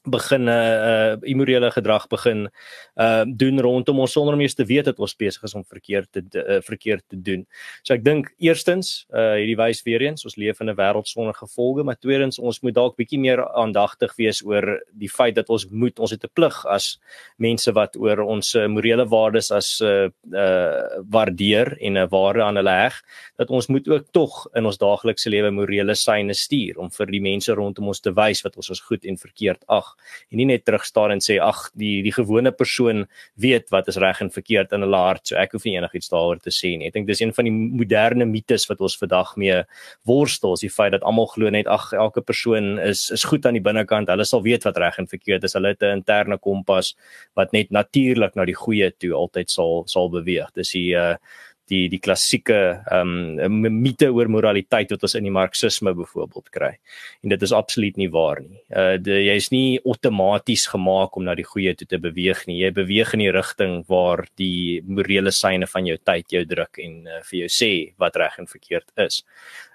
begin 0.04 0.44
'n 0.44 0.48
uh, 0.48 1.16
immorele 1.22 1.70
gedrag 1.70 2.06
begin 2.08 2.50
uh 2.96 3.24
doen 3.26 3.60
rondom 3.60 4.00
ons 4.00 4.12
sonder 4.12 4.34
om 4.34 4.40
eers 4.40 4.54
te 4.54 4.64
weet 4.64 4.84
dat 4.84 4.98
ons 4.98 5.16
besig 5.16 5.42
is 5.42 5.54
om 5.54 5.64
verkeerd 5.64 6.08
te 6.12 6.22
uh, 6.32 6.60
verkeerd 6.60 7.04
te 7.08 7.22
doen. 7.22 7.46
So 7.82 7.94
ek 7.94 8.04
dink 8.04 8.34
eerstens 8.38 9.06
uh 9.14 9.38
hierdie 9.38 9.56
wys 9.56 9.82
weer 9.82 10.02
eens 10.02 10.24
ons 10.24 10.36
leef 10.36 10.60
in 10.60 10.70
'n 10.70 10.76
wêreld 10.76 11.06
sonder 11.06 11.34
gevolge, 11.34 11.84
maar 11.84 11.98
tweedens 11.98 12.38
ons 12.38 12.60
moet 12.60 12.74
dalk 12.74 12.96
bietjie 12.96 13.18
meer 13.18 13.46
aandagtig 13.54 14.16
wees 14.16 14.42
oor 14.44 14.80
die 14.92 15.08
feit 15.08 15.34
dat 15.34 15.48
ons 15.48 15.68
moet 15.70 15.98
ons 15.98 16.10
het 16.10 16.24
'n 16.24 16.34
plig 16.34 16.66
as 16.66 16.98
mense 17.38 17.72
wat 17.72 17.96
oor 17.96 18.20
ons 18.20 18.54
morele 18.54 19.06
waardes 19.06 19.50
as 19.50 19.80
uh 19.80 20.10
uh 20.32 21.02
waardeer 21.10 21.78
en 21.80 21.98
'n 21.98 22.08
waarde 22.08 22.42
aan 22.42 22.56
hulle 22.56 22.70
heg, 22.70 23.02
dat 23.36 23.50
ons 23.50 23.66
moet 23.66 23.88
ook 23.88 24.06
tog 24.10 24.48
in 24.54 24.66
ons 24.66 24.78
daaglikse 24.78 25.30
lewe 25.30 25.50
morele 25.50 25.94
syne 25.94 26.34
stuur 26.34 26.78
om 26.78 26.90
vir 26.90 27.06
die 27.06 27.20
mense 27.20 27.52
rondom 27.52 27.88
ons 27.88 28.00
te 28.00 28.12
wys 28.12 28.42
wat 28.42 28.56
ons 28.56 28.70
as 28.70 28.80
goed 28.80 29.04
en 29.04 29.16
verkeerd 29.16 29.62
ag 29.68 29.91
en 30.30 30.40
nie 30.40 30.46
net 30.48 30.64
terugstaan 30.64 31.14
en 31.14 31.22
sê 31.24 31.38
ag 31.42 31.70
die 31.78 32.02
die 32.02 32.14
gewone 32.14 32.52
persoon 32.52 33.06
weet 33.40 33.70
wat 33.74 33.88
is 33.88 33.98
reg 34.02 34.20
en 34.20 34.30
verkeerd 34.30 34.72
in 34.72 34.84
hulle 34.86 35.00
hart. 35.04 35.26
So 35.28 35.36
ek 35.40 35.52
hoef 35.56 35.66
nie 35.68 35.76
enigiets 35.78 36.12
daaroor 36.12 36.40
te 36.42 36.52
sê 36.54 36.74
nie. 36.78 36.88
Ek 36.90 36.96
dink 36.96 37.08
dis 37.10 37.22
een 37.22 37.34
van 37.36 37.48
die 37.48 37.54
moderne 37.54 38.26
mites 38.28 38.68
wat 38.70 38.80
ons 38.80 38.96
vandag 39.00 39.34
mee 39.40 39.62
worstel 40.08 40.56
is 40.56 40.64
die 40.64 40.72
feit 40.72 40.92
dat 40.96 41.06
almal 41.08 41.30
glo 41.32 41.50
net 41.50 41.70
ag 41.70 41.92
elke 41.92 42.24
persoon 42.24 42.78
is 42.82 43.10
is 43.14 43.24
goed 43.28 43.46
aan 43.46 43.58
die 43.58 43.64
binnekant. 43.64 44.10
Hulle 44.12 44.26
sal 44.28 44.42
weet 44.42 44.66
wat 44.68 44.80
reg 44.80 44.98
en 44.98 45.10
verkeerd 45.10 45.44
is. 45.44 45.56
Hulle 45.58 45.74
het 45.74 45.82
'n 45.82 46.00
interne 46.00 46.38
kompas 46.38 46.94
wat 47.34 47.52
net 47.52 47.70
natuurlik 47.70 48.36
na 48.36 48.44
die 48.44 48.58
goeie 48.58 48.90
toe 48.90 49.12
altyd 49.12 49.50
sal 49.50 49.84
sal 49.86 50.10
beweeg. 50.10 50.52
Dis 50.54 50.72
die 50.72 50.94
uh 50.94 51.16
die 51.72 51.86
die 51.92 52.00
klassieke 52.02 52.58
ehm 52.92 53.40
um, 53.46 53.80
mite 53.82 54.10
oor 54.12 54.30
moraliteit 54.32 54.92
wat 54.94 55.06
ons 55.06 55.16
in 55.18 55.26
die 55.26 55.34
marxisme 55.34 55.94
byvoorbeeld 55.96 56.52
kry. 56.54 56.70
En 57.24 57.32
dit 57.32 57.46
is 57.46 57.54
absoluut 57.56 57.98
nie 58.00 58.10
waar 58.12 58.42
nie. 58.44 58.60
Uh 58.70 58.96
jy 59.00 59.36
is 59.40 59.50
nie 59.54 59.80
outomaties 59.80 60.68
gemaak 60.74 61.16
om 61.16 61.26
na 61.28 61.36
die 61.38 61.48
goeie 61.48 61.74
toe 61.78 61.88
te 61.88 62.00
beweeg 62.02 62.44
nie. 62.48 62.60
Jy 62.62 62.72
beweeg 62.76 63.14
in 63.16 63.24
die 63.24 63.32
rigting 63.34 63.80
waar 63.90 64.26
die 64.40 64.82
morele 64.86 65.32
syne 65.34 65.68
van 65.70 65.88
jou 65.88 65.98
tyd 65.98 66.32
jou 66.32 66.44
druk 66.48 66.80
en 66.82 66.98
uh, 67.08 67.20
vir 67.30 67.44
jou 67.44 67.52
sê 67.60 67.72
wat 68.02 68.16
reg 68.20 68.38
en 68.42 68.50
verkeerd 68.50 68.90
is. 69.08 69.22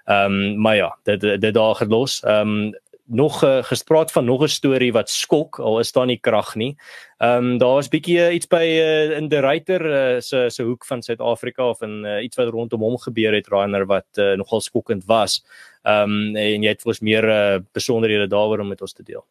Ehm 0.08 0.38
um, 0.40 0.60
maar 0.64 0.76
ja, 0.76 0.92
dit 1.04 1.20
dit 1.40 1.54
daar 1.54 1.74
gelos. 1.82 2.22
Ehm 2.24 2.58
um, 2.58 2.76
nog 3.08 3.44
uh, 3.44 3.62
gespreek 3.62 4.10
van 4.10 4.24
nog 4.24 4.42
'n 4.42 4.48
storie 4.48 4.92
wat 4.92 5.10
skok 5.10 5.58
al 5.58 5.78
is 5.78 5.92
daar 5.92 6.06
nie 6.06 6.18
krag 6.20 6.54
nie. 6.54 6.76
Ehm 7.18 7.44
um, 7.44 7.58
daar's 7.58 7.88
bietjie 7.88 8.18
uh, 8.18 8.34
iets 8.34 8.46
by 8.46 8.64
uh, 8.64 9.16
in 9.16 9.28
die 9.28 9.40
Ryter 9.40 9.84
uh, 9.86 10.20
se 10.20 10.50
se 10.50 10.62
hoek 10.62 10.84
van 10.84 11.02
Suid-Afrika 11.02 11.68
of 11.68 11.82
in 11.82 12.04
uh, 12.04 12.22
iets 12.24 12.36
wat 12.36 12.48
rondom 12.48 12.80
hom 12.80 12.98
gebeur 12.98 13.34
het 13.34 13.48
Rainer 13.48 13.86
wat 13.86 14.06
uh, 14.16 14.36
nogal 14.36 14.60
skokkend 14.60 15.04
was. 15.06 15.44
Ehm 15.82 16.02
um, 16.02 16.36
en 16.36 16.62
jy 16.62 16.68
het 16.68 16.82
vir 16.82 16.88
ons 16.88 17.00
meer 17.00 17.24
uh, 17.24 17.58
besonderhede 17.72 18.26
daaroor 18.26 18.60
om 18.60 18.68
met 18.68 18.80
ons 18.80 18.92
te 18.92 19.02
deel. 19.02 19.24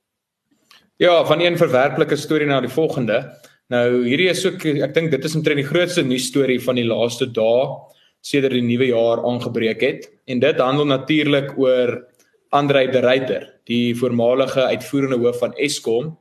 Ja, 0.98 1.26
van 1.26 1.40
een 1.42 1.58
verwerplike 1.58 2.16
storie 2.16 2.48
na 2.48 2.60
die 2.62 2.70
volgende. 2.70 3.38
Nou 3.68 4.04
hierdie 4.06 4.30
is 4.30 4.46
ook 4.46 4.66
ek 4.66 4.94
dink 4.94 5.12
dit 5.12 5.24
is 5.24 5.36
omtrent 5.36 5.60
die 5.60 5.68
grootste 5.68 6.04
nuus 6.04 6.28
storie 6.28 6.60
van 6.64 6.76
die 6.76 6.88
laaste 6.88 7.28
dae 7.32 7.68
sedert 8.22 8.56
die 8.56 8.66
nuwe 8.66 8.88
jaar 8.90 9.24
aangebreek 9.28 9.82
het 9.82 10.08
en 10.26 10.40
dit 10.40 10.60
handel 10.60 10.86
natuurlik 10.86 11.52
oor 11.60 12.08
Andre 12.50 12.90
de 12.90 13.00
Ruyter, 13.00 13.60
die 13.68 13.96
voormalige 13.96 14.64
uitvoerende 14.64 15.18
hoof 15.18 15.38
van 15.38 15.54
Eskom. 15.56 16.18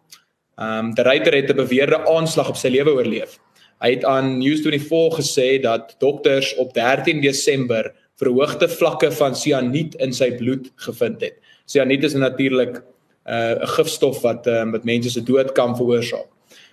Ehm 0.57 0.87
um, 0.87 0.95
de 0.95 1.03
Ruyter 1.03 1.35
het 1.35 1.51
'n 1.53 1.57
beweerde 1.57 2.07
aanslag 2.09 2.49
op 2.49 2.57
sy 2.57 2.69
lewe 2.69 2.91
oorleef. 2.91 3.39
Hy 3.79 3.91
het 3.91 4.05
aan 4.05 4.41
News24 4.41 5.19
gesê 5.21 5.61
dat 5.61 5.95
dokters 5.99 6.55
op 6.55 6.75
13 6.75 7.21
Desember 7.21 7.93
verhoogde 8.17 8.69
vlakke 8.69 9.13
van 9.13 9.37
sianiet 9.37 9.95
in 9.95 10.13
sy 10.13 10.33
bloed 10.37 10.73
gevind 10.75 11.21
het. 11.21 11.37
Sianiet 11.65 12.05
is 12.05 12.15
natuurlik 12.15 12.77
uh, 12.77 13.35
'n 13.35 13.63
uh, 13.63 13.69
gifstof 13.77 14.21
wat 14.21 14.47
uh, 14.47 14.65
met 14.65 14.85
mense 14.85 15.11
se 15.11 15.23
dood 15.23 15.53
kan 15.53 15.77
veroorsaak. 15.77 16.27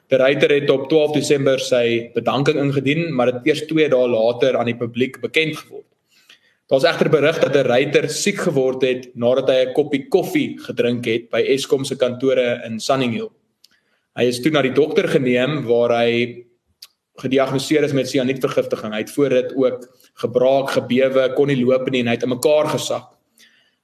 Die 0.08 0.18
ryter 0.18 0.52
het 0.52 0.70
op 0.70 0.90
12 0.90 1.12
Desember 1.12 1.60
sy 1.60 2.12
bedanking 2.14 2.60
ingedien, 2.60 3.14
maar 3.16 3.32
dit 3.32 3.46
eers 3.46 3.66
2 3.66 3.90
dae 3.90 4.08
later 4.08 4.58
aan 4.58 4.66
die 4.66 4.78
publiek 4.78 5.20
bekend 5.22 5.58
geword. 5.58 5.93
Daar's 6.74 6.88
egter 6.90 7.10
berig 7.14 7.38
dat 7.38 7.54
'n 7.54 7.70
ryter 7.70 8.10
siek 8.10 8.40
geword 8.50 8.82
het 8.82 9.16
nadat 9.16 9.50
hy 9.50 9.66
'n 9.66 9.74
koppie 9.74 10.08
koffie 10.10 10.58
gedrink 10.58 11.06
het 11.06 11.30
by 11.30 11.42
Eskom 11.54 11.86
se 11.86 11.96
kantore 11.96 12.66
in 12.66 12.80
Sunninghill. 12.80 13.30
Hy 14.16 14.24
is 14.24 14.42
toe 14.42 14.52
na 14.52 14.62
die 14.62 14.74
dokter 14.74 15.08
geneem 15.08 15.66
waar 15.68 15.92
hy 16.02 16.46
gediagnoseer 17.22 17.84
is 17.84 17.94
met 17.94 18.10
sianietvergiftiging. 18.10 18.92
Hy 18.92 18.98
het 18.98 19.12
voor 19.12 19.30
dit 19.30 19.54
ook 19.56 19.88
gebraak, 20.16 20.70
gebewe, 20.70 21.34
kon 21.36 21.48
nie 21.48 21.64
loop 21.64 21.90
nie 21.92 22.00
en 22.00 22.08
hy 22.08 22.14
het 22.14 22.24
in 22.24 22.30
mekaar 22.30 22.68
gesak. 22.68 23.14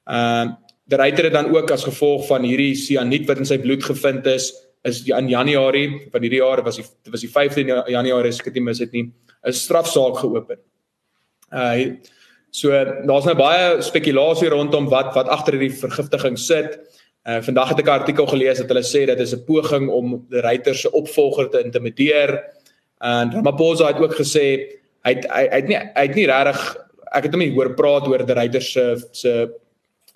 Ehm 0.08 0.48
uh, 0.48 0.55
die 0.89 0.98
ryter 0.98 1.24
het 1.24 1.34
dan 1.34 1.55
ook 1.55 1.72
as 1.72 1.84
gevolg 1.84 2.25
van 2.27 2.43
hierdie 2.43 2.75
sianiet 2.75 3.27
wat 3.27 3.38
in 3.38 3.46
sy 3.46 3.60
bloed 3.60 3.84
gevind 3.84 4.25
is, 4.25 4.53
is 4.84 5.05
in 5.05 5.29
Januarie 5.29 6.10
van 6.12 6.22
hierdie 6.22 6.41
jaar 6.41 6.63
was 6.63 6.77
die 6.77 6.86
was 7.12 7.22
die 7.22 7.29
15 7.29 7.67
Januarie 7.67 8.29
as 8.29 8.39
ek 8.39 8.53
dit 8.53 8.63
mis 8.63 8.79
het 8.79 8.91
nie 8.91 9.13
'n 9.46 9.53
strafsaak 9.53 10.17
geopen. 10.17 10.58
Uh 11.53 12.00
so 12.51 12.71
daar's 13.05 13.25
nou 13.25 13.35
baie 13.37 13.81
spekulasie 13.81 14.49
rondom 14.49 14.89
wat 14.89 15.13
wat 15.15 15.29
agter 15.29 15.57
hierdie 15.57 15.77
vergiftiging 15.77 16.37
sit. 16.37 16.79
Uh 17.27 17.41
vandag 17.45 17.69
het 17.69 17.79
ek 17.79 17.85
'n 17.85 17.99
artikel 18.01 18.27
gelees 18.27 18.57
dat 18.57 18.69
hulle 18.69 18.83
sê 18.83 19.05
dit 19.05 19.19
is 19.19 19.33
'n 19.33 19.45
poging 19.45 19.89
om 19.89 20.25
die 20.29 20.41
ryter 20.41 20.75
se 20.75 20.91
opvolger 20.91 21.49
te 21.49 21.63
intimideer. 21.63 22.43
En 22.99 23.31
Ramaphosa 23.31 23.87
het 23.87 24.01
ook 24.01 24.15
gesê 24.15 24.79
hy 25.05 25.13
het, 25.15 25.25
hy, 25.31 25.47
het 25.51 25.67
nie 25.67 25.77
hy 25.77 26.05
het 26.07 26.15
nie 26.15 26.27
regtig 26.27 26.77
ek 27.11 27.23
het 27.23 27.33
hom 27.33 27.41
nie 27.43 27.53
hoor 27.55 27.73
praat 27.73 28.07
oor 28.07 28.25
die 28.25 28.37
ryter 28.37 28.61
se 28.61 28.85
se 29.11 29.49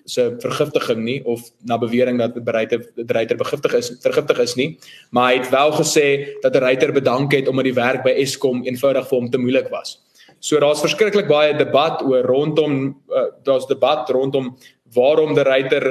se 0.04 0.36
vergiftiging 0.40 1.00
nie 1.04 1.20
of 1.24 1.40
na 1.64 1.78
bewering 1.78 2.18
dat 2.18 2.36
bereiter 2.44 2.82
die 2.94 3.14
ryter 3.16 3.36
begiftig 3.40 3.72
is 3.74 3.90
vergiftig 4.02 4.38
is 4.38 4.54
nie 4.56 4.78
maar 5.10 5.32
hy 5.32 5.38
het 5.38 5.50
wel 5.50 5.72
gesê 5.72 6.06
dat 6.42 6.52
die 6.52 6.60
ryter 6.60 6.92
bedank 6.92 7.32
het 7.32 7.48
omdat 7.48 7.64
die 7.64 7.78
werk 7.78 8.04
by 8.04 8.12
Eskom 8.20 8.64
eenvoudig 8.64 9.08
vir 9.08 9.18
hom 9.18 9.30
te 9.30 9.38
moeilik 9.38 9.70
was. 9.72 9.98
So 10.44 10.60
daar's 10.60 10.82
verskriklik 10.84 11.28
baie 11.30 11.54
debat 11.56 12.02
oor 12.04 12.26
rondom 12.28 12.74
uh, 13.08 13.30
daar's 13.46 13.64
debat 13.70 14.10
rondom 14.12 14.50
waarom 14.92 15.32
die 15.36 15.44
ryter 15.46 15.86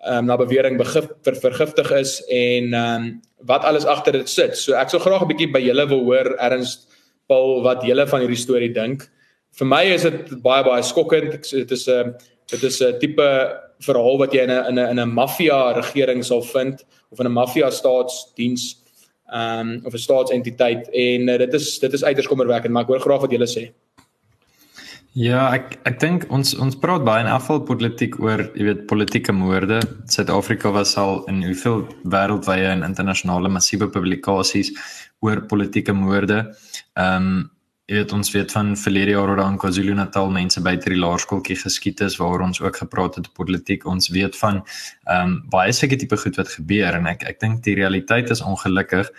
um, 0.00 0.24
na 0.30 0.36
bewering 0.40 0.78
begif 0.80 1.10
ver, 1.26 1.36
vergiftig 1.42 1.90
is 1.92 2.14
en 2.32 2.72
um, 2.74 3.08
wat 3.44 3.66
alles 3.68 3.84
agter 3.84 4.16
dit 4.16 4.30
sit. 4.32 4.56
So 4.56 4.78
ek 4.80 4.88
sou 4.88 5.00
graag 5.02 5.26
'n 5.26 5.28
bietjie 5.28 5.52
by 5.52 5.60
julle 5.60 5.84
wil 5.92 6.06
hoor 6.08 6.32
erns 6.40 6.88
Paul 7.28 7.60
wat 7.66 7.84
julle 7.84 8.06
van 8.08 8.24
hierdie 8.24 8.40
storie 8.40 8.72
dink. 8.72 9.04
Vir 9.58 9.68
my 9.68 9.84
is 9.92 10.06
dit 10.08 10.32
baie 10.40 10.64
baie 10.64 10.82
skokkend. 10.82 11.44
Dit 11.50 11.72
is 11.76 11.84
'n 11.88 12.14
dit 12.48 12.62
is 12.64 12.80
'n 12.80 12.98
tipe 12.98 13.28
verhaal 13.84 14.18
wat 14.18 14.32
jy 14.32 14.42
in 14.48 14.50
'n 14.50 14.64
in 14.68 14.78
'n 14.78 14.90
in 14.90 15.00
'n 15.00 15.14
maffia 15.14 15.76
regering 15.76 16.24
sal 16.24 16.40
vind 16.40 16.84
of 17.12 17.20
in 17.20 17.26
'n 17.26 17.32
maffia 17.32 17.70
staatsdiens 17.70 18.80
ehm 19.28 19.60
um, 19.60 19.82
of 19.84 19.92
'n 19.92 19.98
staatsentiteit 19.98 20.88
en 20.88 21.28
uh, 21.28 21.38
dit 21.38 21.54
is 21.54 21.78
dit 21.78 21.92
is 21.92 22.04
uiters 22.04 22.26
kommerwekkend, 22.26 22.72
maar 22.72 22.82
ek 22.82 22.88
hoor 22.88 23.00
graag 23.00 23.20
wat 23.20 23.30
julle 23.30 23.46
sê. 23.46 23.68
Ja, 25.18 25.48
ek 25.50 25.72
ek 25.88 25.96
dink 25.98 26.24
ons 26.30 26.52
ons 26.62 26.76
praat 26.78 27.02
baie 27.06 27.24
in 27.24 27.28
afval 27.32 27.64
politiek 27.66 28.14
oor, 28.22 28.44
jy 28.54 28.66
weet, 28.68 28.82
politieke 28.90 29.32
moorde. 29.34 29.80
Suid-Afrika 30.06 30.70
was 30.70 30.92
al 31.00 31.24
in 31.32 31.40
hoeveel 31.42 31.80
wêreldwye 32.12 32.68
en 32.70 32.84
internasionale 32.86 33.50
massiewe 33.50 33.88
publikasies 33.90 34.70
oor 35.26 35.40
politieke 35.50 35.94
moorde. 35.96 36.44
Ehm 36.94 37.30
um, 37.30 37.38
jy 37.88 37.96
weet 37.96 38.12
ons 38.12 38.30
weet 38.34 38.52
van 38.52 38.74
verlede 38.76 39.14
jaar 39.14 39.30
oor 39.32 39.40
aan 39.40 39.56
KwaZulu-Natal 39.58 40.28
mense 40.30 40.60
by 40.60 40.74
die 40.76 40.98
laerskooltjie 40.98 41.56
geskiet 41.56 42.02
is 42.04 42.18
waar 42.20 42.44
ons 42.44 42.60
ook 42.60 42.76
gepraat 42.82 43.16
het 43.16 43.30
oor 43.30 43.38
politiek. 43.40 43.86
Ons 43.90 44.12
weet 44.14 44.38
van 44.38 44.60
ehm 44.60 45.24
um, 45.24 45.32
baie 45.50 45.72
seker 45.72 45.98
tipe 45.98 46.20
goed 46.20 46.38
wat 46.38 46.52
gebeur 46.52 47.00
en 47.00 47.08
ek 47.10 47.24
ek 47.32 47.40
dink 47.42 47.64
die 47.66 47.74
realiteit 47.80 48.30
is 48.30 48.44
ongelukkig. 48.44 49.10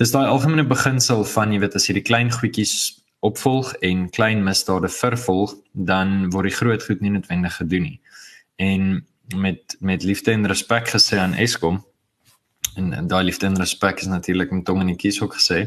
Dis 0.00 0.16
daai 0.16 0.30
algemene 0.30 0.64
beginsel 0.64 1.26
van 1.34 1.52
jy 1.52 1.60
weet 1.66 1.76
as 1.76 1.90
jy 1.90 1.98
die 1.98 2.06
klein 2.08 2.32
goedjies 2.32 2.78
opvolg 3.20 3.72
en 3.82 4.10
klein 4.10 4.42
misdade 4.44 4.88
vervolg, 4.88 5.54
dan 5.72 6.30
word 6.30 6.50
die 6.50 6.56
groot 6.56 6.84
goed 6.84 7.00
nie 7.00 7.10
noodwendig 7.10 7.56
gedoen 7.56 7.82
nie. 7.82 8.00
En 8.56 9.06
met 9.36 9.76
met 9.80 10.02
liefde 10.02 10.32
en 10.32 10.46
respek 10.46 10.88
gesê 10.88 11.18
aan 11.18 11.34
Eskom 11.34 11.82
en, 12.78 12.92
en 12.92 13.06
daai 13.06 13.24
liefde 13.24 13.46
en 13.46 13.58
respek 13.58 14.00
is 14.00 14.06
natuurlik 14.06 14.50
met 14.50 14.64
tong 14.64 14.80
en 14.80 14.96
kies 14.96 15.20
ook 15.22 15.34
gesê, 15.34 15.58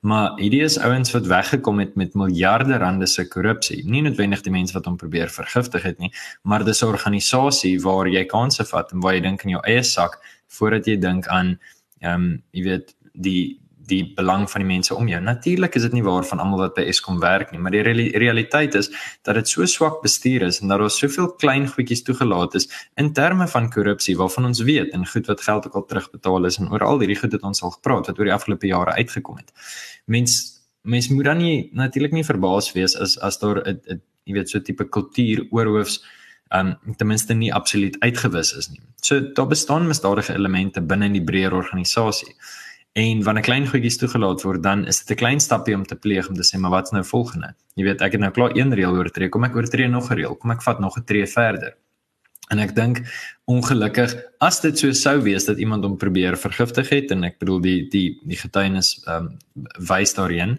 maar 0.00 0.36
hierdie 0.40 0.62
is 0.66 0.78
ouens 0.78 1.12
wat 1.16 1.26
weggekom 1.26 1.80
het 1.82 1.94
met 1.94 2.14
miljarde 2.14 2.76
rande 2.78 3.06
se 3.06 3.24
korrupsie. 3.28 3.82
Nie 3.88 4.02
noodwendig 4.04 4.44
die 4.46 4.52
mense 4.52 4.76
wat 4.76 4.88
hom 4.90 4.98
probeer 5.00 5.32
vergiftig 5.32 5.86
het 5.88 5.98
nie, 5.98 6.12
maar 6.42 6.64
dis 6.64 6.82
'n 6.82 6.92
organisasie 6.92 7.80
waar 7.80 8.08
jy 8.08 8.24
kansse 8.24 8.64
vat 8.64 8.92
en 8.92 9.00
waar 9.00 9.14
jy 9.14 9.20
dink 9.20 9.44
in 9.44 9.56
jou 9.56 9.62
eie 9.64 9.82
sak 9.82 10.20
voordat 10.46 10.86
jy 10.86 10.96
dink 10.96 11.26
aan 11.26 11.58
ehm 12.00 12.14
um, 12.14 12.42
jy 12.52 12.62
weet 12.62 12.94
die 13.12 13.60
die 13.88 14.02
belang 14.16 14.46
van 14.50 14.62
die 14.62 14.68
mense 14.68 14.94
om 14.94 15.08
jou. 15.08 15.20
Natuurlik 15.24 15.74
is 15.78 15.86
dit 15.86 15.94
nie 15.96 16.04
waar 16.06 16.26
van 16.28 16.42
almal 16.42 16.62
wat 16.66 16.74
by 16.76 16.84
Eskom 16.90 17.20
werk 17.22 17.52
nie, 17.52 17.60
maar 17.62 17.74
die 17.74 17.82
realiteit 17.82 18.74
is 18.78 18.90
dat 19.26 19.38
dit 19.38 19.48
so 19.48 19.66
swak 19.66 20.02
bestuur 20.02 20.46
is 20.48 20.60
en 20.60 20.72
dat 20.72 20.82
daar 20.82 20.92
soveel 20.92 21.30
klein 21.40 21.68
goedjies 21.68 22.04
toegelaat 22.06 22.54
is 22.60 22.68
in 23.00 23.12
terme 23.16 23.48
van 23.48 23.70
korrupsie 23.72 24.16
waarvan 24.18 24.50
ons 24.50 24.60
weet 24.68 24.92
en 24.96 25.06
goed 25.06 25.26
wat 25.26 25.42
geld 25.46 25.66
ook 25.66 25.80
al 25.80 25.88
terugbetaal 25.90 26.50
is 26.50 26.60
en 26.60 26.70
oor 26.72 26.84
al 26.84 27.02
hierdie 27.02 27.18
goed 27.18 27.32
het 27.32 27.42
ons 27.42 27.62
al 27.62 27.74
gepraat 27.78 28.06
wat 28.10 28.18
oor 28.18 28.30
die 28.30 28.36
afgelope 28.36 28.66
jare 28.66 28.96
uitgekom 29.00 29.40
het. 29.42 29.52
Mens 30.06 30.38
mens 30.88 31.08
moet 31.08 31.24
dan 31.24 31.42
nie 31.42 31.70
natuurlik 31.76 32.12
nie 32.12 32.24
verbaas 32.24 32.72
wees 32.72 32.94
as 32.96 33.18
as 33.18 33.38
daar 33.38 33.62
'n 33.66 34.00
jy 34.24 34.34
weet 34.36 34.50
so 34.50 34.60
tipe 34.60 34.84
kultuur 34.84 35.46
oorhoofs 35.50 36.00
um 36.50 36.76
ten 36.96 37.06
minste 37.06 37.34
nie 37.34 37.52
absoluut 37.54 37.96
uitgewis 38.00 38.54
is 38.56 38.68
nie. 38.68 38.80
So 39.00 39.20
daar 39.20 39.46
bestaan 39.46 39.86
misdadige 39.86 40.34
elemente 40.34 40.80
binne 40.80 41.04
in 41.04 41.12
die 41.12 41.24
breër 41.24 41.54
organisasie. 41.54 42.34
En 42.92 43.22
wanneer 43.22 43.42
klein 43.42 43.66
goedjies 43.66 43.96
toegelaat 43.96 44.42
word, 44.42 44.62
dan 44.62 44.86
is 44.86 44.98
dit 45.04 45.10
'n 45.10 45.20
klein 45.20 45.40
stapie 45.40 45.74
om 45.74 45.84
te 45.86 45.96
pleeg 45.96 46.28
om 46.28 46.34
te 46.34 46.42
sê, 46.42 46.58
maar 46.60 46.70
wat's 46.70 46.90
nou 46.90 47.04
volgende? 47.04 47.54
Jy 47.74 47.84
weet, 47.84 48.00
ek 48.00 48.12
het 48.12 48.20
nou 48.20 48.32
klaar 48.32 48.56
een 48.56 48.74
reël 48.74 48.96
oortree, 48.96 49.28
kom 49.28 49.44
ek 49.44 49.56
oortree 49.56 49.88
nog 49.88 50.10
'n 50.10 50.14
reël, 50.14 50.36
kom 50.36 50.50
ek 50.50 50.62
vat 50.62 50.80
nog 50.80 50.96
'n 50.96 51.04
tree 51.04 51.26
verder. 51.26 51.76
En 52.48 52.60
ek 52.62 52.74
dink 52.76 53.02
ongelukkig 53.48 54.12
as 54.44 54.60
dit 54.60 54.76
so 54.80 54.92
sou 54.96 55.14
wees 55.24 55.46
dat 55.48 55.60
iemand 55.60 55.84
hom 55.84 55.96
probeer 56.00 56.36
vergiftig 56.36 56.90
het 56.92 57.12
en 57.14 57.24
ek 57.28 57.38
bedoel 57.40 57.60
die 57.64 57.76
die 57.92 58.06
die 58.28 58.38
getuienis 58.40 58.94
ehm 59.06 59.28
um, 59.28 59.66
wys 59.88 60.14
daarin. 60.16 60.56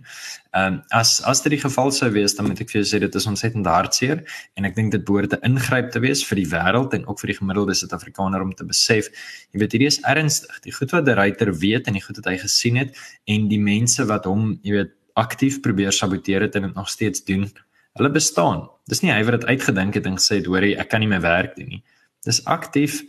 Ehm 0.57 0.79
um, 0.79 0.79
as 0.97 1.19
as 1.29 1.41
dit 1.45 1.55
die 1.55 1.61
geval 1.61 1.93
sou 1.95 2.09
wees 2.13 2.35
dan 2.37 2.49
moet 2.49 2.61
ek 2.61 2.71
vir 2.73 2.81
jou 2.81 2.87
sê 2.91 3.01
dit 3.05 3.15
is 3.21 3.29
ontsettend 3.29 3.69
hartseer 3.69 4.23
en 4.57 4.69
ek 4.69 4.75
dink 4.77 4.91
dit 4.97 5.05
behoort 5.05 5.33
'n 5.37 5.45
ingryp 5.51 5.91
te 5.93 6.01
wees 6.05 6.25
vir 6.25 6.41
die 6.41 6.49
wêreld 6.53 6.93
en 6.97 7.07
ook 7.07 7.19
vir 7.21 7.33
die 7.33 7.39
gemiddelde 7.41 7.77
Suid-Afrikaner 7.77 8.41
om 8.41 8.53
te 8.53 8.65
besef, 8.65 9.09
jy 9.53 9.59
weet 9.61 9.73
hierdie 9.73 9.93
is 9.93 10.01
ernstig. 10.01 10.61
Die 10.65 10.73
goed 10.73 10.91
wat 10.91 11.05
die 11.05 11.17
ryter 11.17 11.53
weet 11.53 11.87
en 11.87 11.93
die 11.93 12.05
goed 12.05 12.17
wat 12.21 12.31
hy 12.33 12.37
gesien 12.37 12.77
het 12.77 12.97
en 13.25 13.49
die 13.49 13.61
mense 13.61 14.05
wat 14.05 14.25
hom, 14.25 14.59
jy 14.63 14.73
weet, 14.81 14.93
aktief 15.19 15.59
probeer 15.61 15.91
saboteer 15.91 16.41
het 16.41 16.55
en 16.55 16.69
dit 16.69 16.75
nog 16.75 16.89
steeds 16.89 17.23
doen 17.25 17.49
Hulle 17.99 18.11
bestaan. 18.15 18.63
Dis 18.87 19.03
nie 19.03 19.11
hy 19.11 19.19
wat 19.27 19.41
dit 19.41 19.49
uitgedink 19.51 19.97
het 19.99 20.07
en 20.07 20.15
gesê 20.17 20.39
het 20.39 20.47
hoorie 20.47 20.77
ek 20.79 20.89
kan 20.93 21.03
nie 21.03 21.11
meer 21.11 21.23
werk 21.25 21.57
doen 21.59 21.73
nie. 21.75 21.81
Dis 22.27 22.41
aktief 22.47 23.01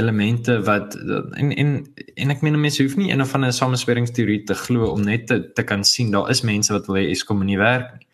elemente 0.00 0.58
wat 0.64 0.96
en 1.36 1.52
en 1.52 1.70
en 2.16 2.32
ek 2.32 2.42
meen 2.46 2.58
mense 2.60 2.82
hoef 2.82 2.96
nie 2.96 3.10
een 3.10 3.22
of 3.24 3.34
ander 3.36 3.52
samesweringsteorie 3.52 4.44
te 4.48 4.56
glo 4.56 4.88
om 4.92 5.04
net 5.04 5.26
te 5.28 5.40
te 5.52 5.64
kan 5.68 5.84
sien 5.84 6.12
daar 6.14 6.30
is 6.32 6.44
mense 6.46 6.72
wat 6.72 6.88
wil 6.88 7.00
hê 7.00 7.08
Eskom 7.12 7.44
nie 7.44 7.58
werk 7.60 7.92
nie. 7.98 8.07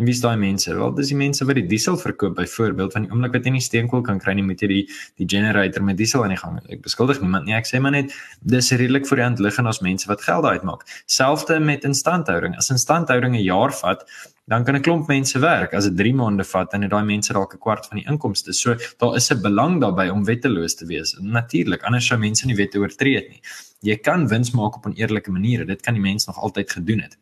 En 0.00 0.06
wie 0.08 0.14
is 0.14 0.20
daai 0.24 0.38
mense? 0.40 0.72
Wel, 0.72 0.94
dis 0.96 1.10
die 1.12 1.16
mense 1.20 1.44
wat 1.44 1.58
die 1.58 1.66
diesel 1.68 1.98
verkoop 2.00 2.38
byvoorbeeld 2.38 2.94
van 2.96 3.04
die 3.04 3.10
oomblik 3.12 3.34
wat 3.36 3.44
jy 3.44 3.50
nie 3.52 3.60
steenkool 3.60 4.00
kan 4.06 4.16
kry 4.22 4.32
nie 4.38 4.44
met 4.46 4.62
jy 4.64 4.68
die 4.70 4.84
die 5.20 5.26
generator 5.28 5.84
met 5.84 5.98
diesel 5.98 6.24
aan 6.24 6.32
die 6.32 6.38
gang. 6.40 6.56
Ek 6.72 6.80
beskuldig 6.86 7.20
niemand 7.20 7.44
nie. 7.44 7.52
Ek 7.58 7.68
sê 7.68 7.82
maar 7.84 7.92
net 7.92 8.14
dis 8.54 8.72
redelik 8.72 9.04
vir 9.10 9.20
die 9.20 9.26
hand 9.26 9.44
liggend 9.44 9.68
as 9.68 9.82
mense 9.84 10.08
wat 10.08 10.24
geld 10.24 10.48
uitmaak. 10.48 10.88
Selfde 11.04 11.60
met 11.60 11.84
instandhouding. 11.84 12.56
As 12.56 12.72
instandhouding 12.72 13.36
'n 13.36 13.44
jaar 13.44 13.76
vat, 13.82 14.08
dan 14.48 14.64
kan 14.64 14.80
'n 14.80 14.82
klomp 14.88 15.12
mense 15.12 15.38
werk. 15.38 15.74
As 15.74 15.84
dit 15.84 15.96
3 16.00 16.14
maande 16.14 16.48
vat, 16.48 16.70
dan 16.72 16.80
het 16.82 16.90
daai 16.90 17.04
mense 17.04 17.32
dalk 17.36 17.52
'n 17.54 17.60
kwart 17.60 17.86
van 17.86 17.98
die 18.00 18.08
inkomste. 18.08 18.54
So 18.54 18.76
daar 18.96 19.16
is 19.16 19.30
'n 19.30 19.42
belang 19.42 19.80
daarbey 19.82 20.08
om 20.08 20.24
wetteloos 20.24 20.76
te 20.76 20.86
wees. 20.86 21.14
Natuurlik, 21.20 21.82
anders 21.82 22.06
sou 22.06 22.18
mense 22.18 22.46
nie 22.46 22.56
wette 22.56 22.78
oortree 22.78 23.16
het 23.16 23.28
nie. 23.28 23.42
Jy 23.82 23.96
kan 23.96 24.28
wins 24.28 24.52
maak 24.52 24.76
op 24.76 24.86
'n 24.86 24.96
eerlike 24.96 25.30
manier. 25.30 25.66
Dit 25.66 25.82
kan 25.82 25.92
die 25.92 26.02
mense 26.02 26.24
nog 26.26 26.38
altyd 26.38 26.70
gedoen 26.72 27.00
het. 27.00 27.18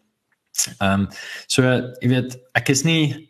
Ehm 0.79 1.07
um, 1.07 1.09
so 1.47 1.65
jy 2.03 2.13
weet, 2.13 2.39
ek 2.59 2.73
is 2.75 2.85
nie 2.85 3.29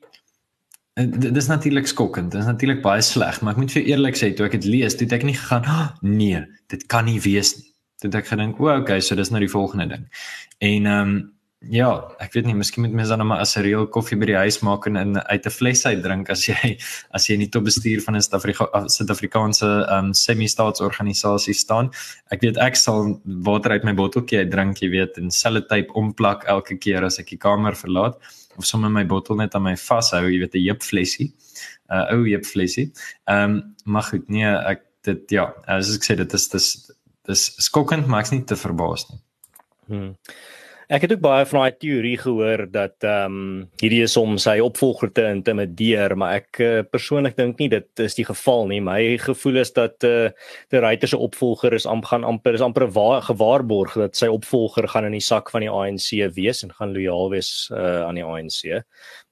dit 0.99 1.37
is 1.37 1.47
natuurlik 1.47 1.87
skokkend. 1.87 2.33
Dit 2.33 2.41
is 2.41 2.47
natuurlik 2.47 2.83
baie 2.83 3.03
sleg, 3.03 3.41
maar 3.41 3.55
ek 3.55 3.63
moet 3.63 3.75
vir 3.77 3.87
eerlik 3.93 4.19
sê, 4.19 4.33
toe 4.35 4.49
ek 4.49 4.57
dit 4.59 4.67
lees, 4.67 4.97
toe 4.99 5.07
het 5.07 5.19
ek 5.21 5.27
nie 5.29 5.37
gegaan, 5.39 5.67
oh, 5.71 5.89
"Nee, 6.03 6.43
dit 6.69 6.87
kan 6.87 7.05
nie 7.05 7.21
wees 7.23 7.57
nie." 7.57 7.69
Dit 8.03 8.15
ek 8.15 8.27
gedink, 8.27 8.61
o, 8.61 8.71
okay, 8.71 9.01
so 9.01 9.15
dis 9.15 9.31
nou 9.31 9.41
die 9.41 9.51
volgende 9.51 9.87
ding. 9.87 10.07
En 10.59 10.87
ehm 10.87 11.09
um, 11.09 11.38
ja, 11.61 11.91
ek 12.23 12.37
weet 12.37 12.47
nie, 12.47 12.55
miskien 12.55 12.85
moet 12.85 12.95
mense 12.95 13.17
dan 13.17 13.27
maar 13.27 13.41
as 13.43 13.57
'n 13.57 13.65
reël 13.67 13.87
koffie 13.91 14.17
by 14.19 14.27
die 14.27 14.37
huis 14.37 14.61
maak 14.63 14.87
en 14.87 14.97
in 14.97 15.19
uit 15.19 15.47
'n 15.47 15.51
fles 15.51 15.87
uit 15.87 16.03
drink 16.03 16.31
as 16.31 16.47
jy 16.47 16.79
as 17.17 17.27
jy 17.27 17.35
in 17.35 17.41
die 17.41 17.51
topbestuur 17.51 18.01
van 18.05 18.17
'n 18.17 18.23
Suid-Afrikaanse 18.23 19.67
ehm 19.67 20.07
um, 20.07 20.15
semi-staatsorganisasie 20.15 21.55
staan. 21.55 21.91
Ek 22.31 22.41
weet 22.43 22.57
ek 22.59 22.77
sal 22.77 23.21
water 23.25 23.73
uit 23.73 23.85
my 23.85 23.95
botteltjie 23.95 24.39
uit 24.39 24.51
drink, 24.51 24.79
jy 24.83 24.91
weet, 24.91 25.19
en 25.19 25.31
sellotape 25.31 25.93
omplak 25.95 26.45
elke 26.45 26.79
keer 26.79 27.05
as 27.05 27.19
ek 27.19 27.31
die 27.31 27.39
kamer 27.39 27.75
verlaat 27.75 28.17
of 28.57 28.65
sommer 28.65 28.91
my 28.91 29.05
bottel 29.05 29.37
net 29.37 29.55
aan 29.55 29.63
my 29.63 29.77
vashou, 29.77 30.31
jy 30.31 30.39
weet 30.39 30.55
'n 30.55 30.65
jeupflesie. 30.65 31.33
'n 31.89 31.97
uh, 31.97 32.13
ou 32.13 32.27
jeupflesie. 32.29 32.93
Ehm 33.25 33.51
um, 33.51 33.75
maar 33.85 34.03
goed, 34.03 34.29
nee, 34.29 34.47
ek 34.47 34.85
dit 35.03 35.31
ja, 35.31 35.49
as 35.67 35.95
ek 35.95 36.05
sê 36.05 36.17
dit 36.17 36.33
is 36.33 36.49
dis 36.53 36.69
dis 37.29 37.45
skokkend, 37.65 38.07
maar 38.07 38.25
ek's 38.25 38.33
nie 38.33 38.45
te 38.45 38.57
verbaas 38.57 39.09
nie. 39.11 39.21
Hmm. 39.89 40.13
Ek 40.89 41.03
het 41.05 41.13
ook 41.13 41.21
baie 41.21 41.45
van 41.45 41.59
daai 41.61 41.75
teorie 41.77 42.17
gehoor 42.17 42.63
dat 42.73 43.05
ehm 43.05 43.35
um, 43.37 43.57
hierdie 43.83 44.01
is 44.07 44.15
om 44.17 44.39
sy 44.41 44.55
opvolger 44.65 45.11
te 45.13 45.27
intimideer, 45.29 46.15
maar 46.17 46.39
ek 46.39 46.61
uh, 46.65 46.69
persoonlik 46.89 47.35
dink 47.37 47.59
nie 47.61 47.69
dit 47.69 48.01
is 48.01 48.17
die 48.17 48.25
geval 48.25 48.65
nie. 48.71 48.79
My 48.81 49.19
gevoel 49.21 49.61
is 49.61 49.75
dat 49.77 50.07
eh 50.09 50.31
uh, 50.31 50.31
die 50.73 50.81
Reiter 50.81 51.11
se 51.13 51.19
opvolger 51.21 51.77
is 51.77 51.85
am 51.87 52.01
gaan 52.01 52.25
amper 52.25 52.57
is 52.57 52.65
amper 52.65 52.89
gewaarborg 53.27 53.99
dat 54.01 54.17
sy 54.17 54.31
opvolger 54.33 54.89
gaan 54.89 55.05
in 55.05 55.19
die 55.19 55.27
sak 55.27 55.51
van 55.53 55.61
die 55.61 55.69
ANC 55.69 56.09
wees 56.35 56.65
en 56.65 56.73
gaan 56.73 56.97
lojaal 56.97 57.31
wees 57.37 57.69
uh, 57.71 58.09
aan 58.09 58.17
die 58.17 58.25
ANC. 58.25 58.81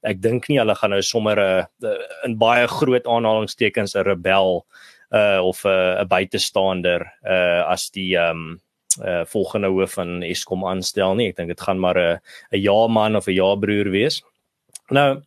Ek 0.03 0.21
dink 0.21 0.49
nie 0.49 0.59
hulle 0.59 0.75
gaan 0.75 0.93
nou 0.93 1.01
sommer 1.01 1.41
'n 1.41 1.65
uh, 1.81 1.97
in 2.25 2.37
baie 2.37 2.67
groot 2.67 3.07
aanhalingstekens 3.07 3.95
'n 3.95 4.05
rebel 4.05 4.61
uh 5.09 5.41
of 5.41 5.65
'n 5.65 5.69
uh, 5.73 6.05
buitestander 6.05 7.01
uh 7.25 7.65
as 7.65 7.89
die 7.89 8.13
ehm 8.13 8.45
um, 8.45 8.59
uh 9.03 9.23
volgende 9.25 9.67
hoof 9.67 9.97
van 9.97 10.23
Eskom 10.23 10.65
aanstel 10.65 11.15
nie. 11.15 11.29
Ek 11.29 11.37
dink 11.37 11.49
dit 11.53 11.61
gaan 11.61 11.79
maar 11.79 11.97
'n 11.97 12.19
'n 12.51 12.61
ja 12.61 12.87
man 12.87 13.15
of 13.15 13.27
'n 13.27 13.35
ja 13.35 13.55
broer 13.55 13.89
wees. 13.91 14.23
Nou 14.89 15.21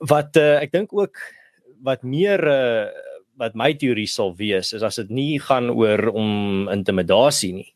wat 0.00 0.36
uh, 0.36 0.62
ek 0.62 0.72
dink 0.72 0.92
ook 0.92 1.16
wat 1.82 2.02
meer 2.02 2.40
uh 2.48 2.88
wat 3.40 3.54
my 3.56 3.72
teorie 3.72 4.08
sal 4.08 4.34
wees 4.36 4.74
is 4.76 4.82
as 4.84 4.98
dit 5.00 5.10
nie 5.10 5.40
gaan 5.40 5.70
oor 5.72 6.10
om 6.12 6.68
intimidasie 6.68 7.52
nie 7.56 7.70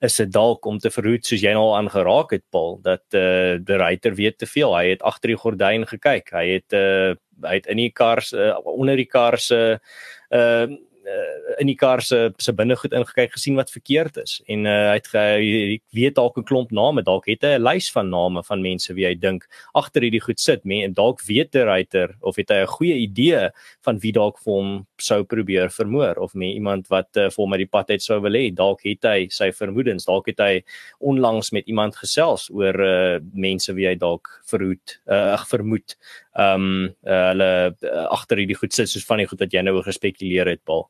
is 0.00 0.16
dit 0.16 0.30
dalk 0.32 0.64
om 0.64 0.78
te 0.80 0.88
verhoed 0.92 1.26
soos 1.28 1.42
jy 1.44 1.52
nou 1.52 1.74
aangeraak 1.76 2.32
het 2.32 2.44
Paul 2.52 2.78
dat 2.84 3.04
uh 3.16 3.58
die 3.60 3.80
ryter 3.80 4.16
weet 4.16 4.38
te 4.40 4.48
veel 4.48 4.72
hy 4.76 4.86
het 4.94 5.04
agter 5.04 5.34
die 5.34 5.40
gordyn 5.42 5.84
gekyk 5.88 6.32
hy 6.36 6.46
het 6.54 6.76
uh 6.76 7.16
hy 7.44 7.56
het 7.56 7.68
in 7.72 7.80
die 7.80 7.92
kar 7.92 8.20
uh, 8.36 8.56
onder 8.68 8.96
die 9.00 9.08
kar 9.08 9.38
se 9.40 9.60
uh 9.76 10.66
uh, 11.10 11.54
in 11.60 11.68
die 11.70 11.76
kar 11.78 12.02
se 12.02 12.30
se 12.38 12.52
binnegoed 12.56 12.94
ingekyk 12.96 13.34
gesien 13.34 13.58
wat 13.58 13.72
verkeerd 13.74 14.20
is. 14.22 14.38
En 14.46 14.66
uh, 14.66 14.76
hy 14.90 14.98
het 14.98 15.10
hy 15.12 15.80
weet 15.96 16.16
dalk 16.18 16.38
'n 16.38 16.46
klomp 16.48 16.70
name 16.70 17.02
dalk 17.02 17.26
het 17.28 17.42
hy 17.42 17.56
'n 17.58 17.64
lys 17.64 17.90
van 17.90 18.10
name 18.10 18.42
van 18.46 18.62
mense 18.62 18.94
wie 18.94 19.06
hy 19.06 19.14
dink 19.14 19.46
agter 19.74 20.02
hierdie 20.02 20.22
goed 20.22 20.40
sit 20.40 20.64
men 20.64 20.84
en 20.84 20.94
dalk 20.94 21.20
weet 21.26 21.52
die 21.52 21.64
ryter 21.64 22.14
of 22.20 22.36
het 22.36 22.50
hy 22.50 22.62
'n 22.62 22.74
goeie 22.76 22.96
idee 23.06 23.50
van 23.84 23.98
wie 23.98 24.12
dalk 24.12 24.38
vir 24.38 24.52
hom 24.52 24.86
sou 24.98 25.24
probeer 25.24 25.70
vermoor 25.70 26.16
of 26.18 26.34
me 26.34 26.52
iemand 26.54 26.88
wat 26.88 27.16
uh, 27.16 27.28
vir 27.30 27.42
hom 27.42 27.52
uit 27.52 27.64
die 27.64 27.74
pad 27.76 27.90
uit 27.90 28.02
sou 28.02 28.20
wil 28.20 28.32
hê. 28.32 28.54
Dalk 28.54 28.84
het 28.84 29.04
hy 29.04 29.28
sy 29.30 29.50
vermoedens 29.52 30.06
dalk 30.06 30.26
het 30.26 30.38
hy 30.38 30.62
onlangs 31.00 31.52
met 31.52 31.66
iemand 31.66 31.96
gesels 31.96 32.50
oor 32.50 32.74
uh, 32.80 33.18
mense 33.32 33.72
wie 33.74 33.86
hy 33.86 33.94
dalk 33.94 34.28
verhoed 34.46 35.00
uh, 35.08 35.36
vermoed 35.50 35.96
ehm 36.38 36.62
um, 36.62 36.84
uh, 37.06 37.24
hulle 37.32 37.48
uh, 37.82 38.04
agter 38.14 38.38
hierdie 38.38 38.58
goed 38.58 38.74
sit 38.74 38.88
soos 38.88 39.06
van 39.08 39.18
die 39.18 39.26
goed 39.26 39.40
wat 39.42 39.54
jy 39.54 39.64
nou 39.66 39.80
gespekuleer 39.82 40.46
het 40.46 40.60
Paul. 40.64 40.84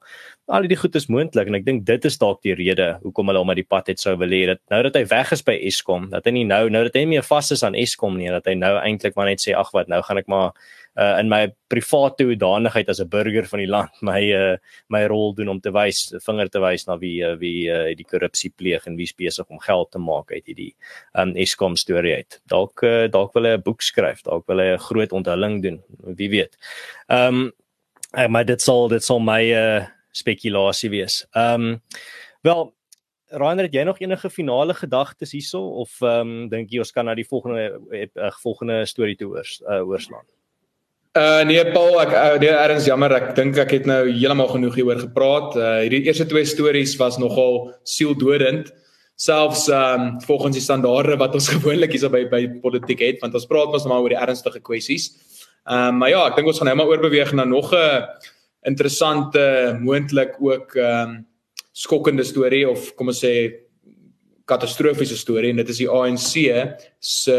Al 0.53 0.67
hierdie 0.67 0.77
goed 0.77 0.99
is 1.01 1.09
moontlik 1.09 1.49
en 1.49 1.57
ek 1.57 1.65
dink 1.65 1.87
dit 1.89 2.05
is 2.05 2.19
dalk 2.21 2.43
die 2.45 2.53
rede 2.59 2.91
hoekom 3.05 3.33
hulle 3.33 3.41
hom 3.41 3.53
uit 3.55 3.63
die 3.63 3.69
pad 3.69 3.89
het 3.89 4.03
sou 4.03 4.17
wil 4.21 4.35
hê 4.37 4.43
dat 4.53 4.61
nou 4.75 4.83
dat 4.85 4.99
hy 5.01 5.05
weg 5.09 5.33
is 5.33 5.45
by 5.47 5.57
Eskom, 5.71 6.11
dat 6.13 6.29
hy 6.29 6.35
nie 6.37 6.45
nou 6.45 6.67
nou 6.69 6.85
dat 6.85 6.99
hy 6.99 7.07
nie 7.07 7.15
meer 7.17 7.25
vas 7.25 7.49
is 7.57 7.65
aan 7.65 7.79
Eskom 7.79 8.21
nie, 8.21 8.29
dat 8.29 8.51
hy 8.51 8.59
nou 8.61 8.75
eintlik 8.83 9.17
maar 9.17 9.33
net 9.33 9.41
sê 9.41 9.57
ag 9.57 9.73
wat 9.73 9.89
nou 9.89 10.03
gaan 10.05 10.21
ek 10.21 10.29
maar 10.29 10.53
uh, 11.01 11.17
in 11.21 11.29
my 11.33 11.49
private 11.73 12.25
hoedanigheid 12.29 12.89
as 12.89 13.01
'n 13.01 13.09
burger 13.09 13.47
van 13.49 13.61
die 13.63 13.71
land 13.71 14.03
my 14.11 14.21
uh, 14.33 14.57
my 14.89 15.05
rol 15.07 15.35
doen 15.35 15.49
om 15.49 15.61
te 15.61 15.73
wys 15.73 16.15
vinger 16.27 16.49
te 16.49 16.61
wys 16.61 16.87
na 16.87 16.99
wie 16.99 17.23
uh, 17.25 17.37
wie 17.41 17.71
uh, 17.71 17.95
die 17.97 18.05
korrupsie 18.05 18.53
pleeg 18.57 18.87
en 18.87 18.97
wie 18.97 19.09
besig 19.17 19.47
om 19.49 19.59
geld 19.59 19.91
te 19.91 19.99
maak 19.99 20.33
uit 20.33 20.47
hierdie 20.47 20.75
um, 21.15 21.35
Eskom 21.37 21.77
storie 21.77 22.15
uit. 22.15 22.41
Dalk 22.47 22.83
uh, 22.83 23.09
dalk 23.09 23.35
wil 23.35 23.49
hy 23.49 23.57
'n 23.57 23.63
boek 23.63 23.83
skryf, 23.83 24.23
dalk 24.23 24.47
wil 24.49 24.59
hy 24.59 24.75
'n 24.75 24.85
groot 24.89 25.13
onthulling 25.13 25.63
doen, 25.63 25.83
wie 26.17 26.31
weet. 26.31 26.57
Ehm 27.09 27.51
um, 27.51 27.53
maar 28.29 28.45
dit 28.45 28.61
sal 28.61 28.89
dit 28.89 29.05
sal 29.05 29.21
my 29.21 29.43
uh, 29.55 29.87
spekulasie 30.13 30.91
wees. 30.91 31.27
Ehm 31.33 31.63
um, 31.63 31.83
wel 32.43 32.73
Rainer, 33.31 33.69
het 33.69 33.75
jy 33.75 33.85
nog 33.87 34.01
enige 34.01 34.31
finale 34.31 34.75
gedagtes 34.75 35.33
hierso 35.33 35.61
of 35.85 36.01
ehm 36.03 36.29
um, 36.43 36.49
dink 36.51 36.71
jy 36.71 36.83
ons 36.83 36.91
kan 36.93 37.07
na 37.07 37.15
die 37.15 37.27
volgende 37.29 37.79
uh, 37.95 38.31
volgende 38.43 38.87
storie 38.87 39.17
toe 39.17 39.31
oors 39.37 39.61
uh, 39.63 39.87
oorslaan? 39.87 40.27
Uh 41.11 41.43
nee 41.43 41.63
Paul, 41.75 41.97
ek 41.99 42.13
uh, 42.15 42.35
nee 42.39 42.53
erns 42.55 42.85
jammer, 42.87 43.11
ek 43.17 43.33
dink 43.35 43.57
ek 43.59 43.73
het 43.75 43.87
nou 43.91 44.05
heeltemal 44.07 44.47
genoeg 44.53 44.77
hieroor 44.79 45.01
gepraat. 45.03 45.57
Uh 45.59 45.73
hierdie 45.83 46.05
eerste 46.07 46.23
twee 46.31 46.47
stories 46.47 46.93
was 47.01 47.19
nogal 47.19 47.73
sieldodend. 47.83 48.71
Selfs 49.19 49.65
um 49.75 50.21
volgens 50.23 50.55
die 50.55 50.63
standaarde 50.63 51.19
wat 51.19 51.35
ons 51.35 51.51
gewoonlik 51.57 51.97
hier 51.97 52.13
by 52.15 52.23
by 52.31 52.41
politiek 52.63 53.03
het, 53.03 53.19
want 53.25 53.35
ons 53.35 53.49
praat 53.51 53.75
mos 53.75 53.89
maar 53.91 54.07
oor 54.07 54.15
die 54.15 54.21
ernstige 54.23 54.63
kwessies. 54.63 55.11
Um 55.67 55.99
maar 55.99 56.15
ja, 56.15 56.23
ek 56.31 56.39
dink 56.39 56.53
ons 56.53 56.63
gaan 56.63 56.71
nou 56.71 56.79
maar 56.79 56.95
oorbeweeg 56.95 57.35
na 57.35 57.43
nog 57.43 57.75
'n 57.75 58.07
interessante 58.71 59.43
moontlik 59.83 60.39
ook 60.39 60.79
um 60.79 61.25
skokkende 61.75 62.23
storie 62.23 62.69
of 62.71 62.95
kom 62.95 63.11
ons 63.11 63.25
sê 63.25 63.67
katastrofiese 64.47 65.19
storie 65.19 65.51
en 65.51 65.59
dit 65.59 65.75
is 65.75 65.83
die 65.83 65.91
ANC 65.91 66.39
se 67.03 67.39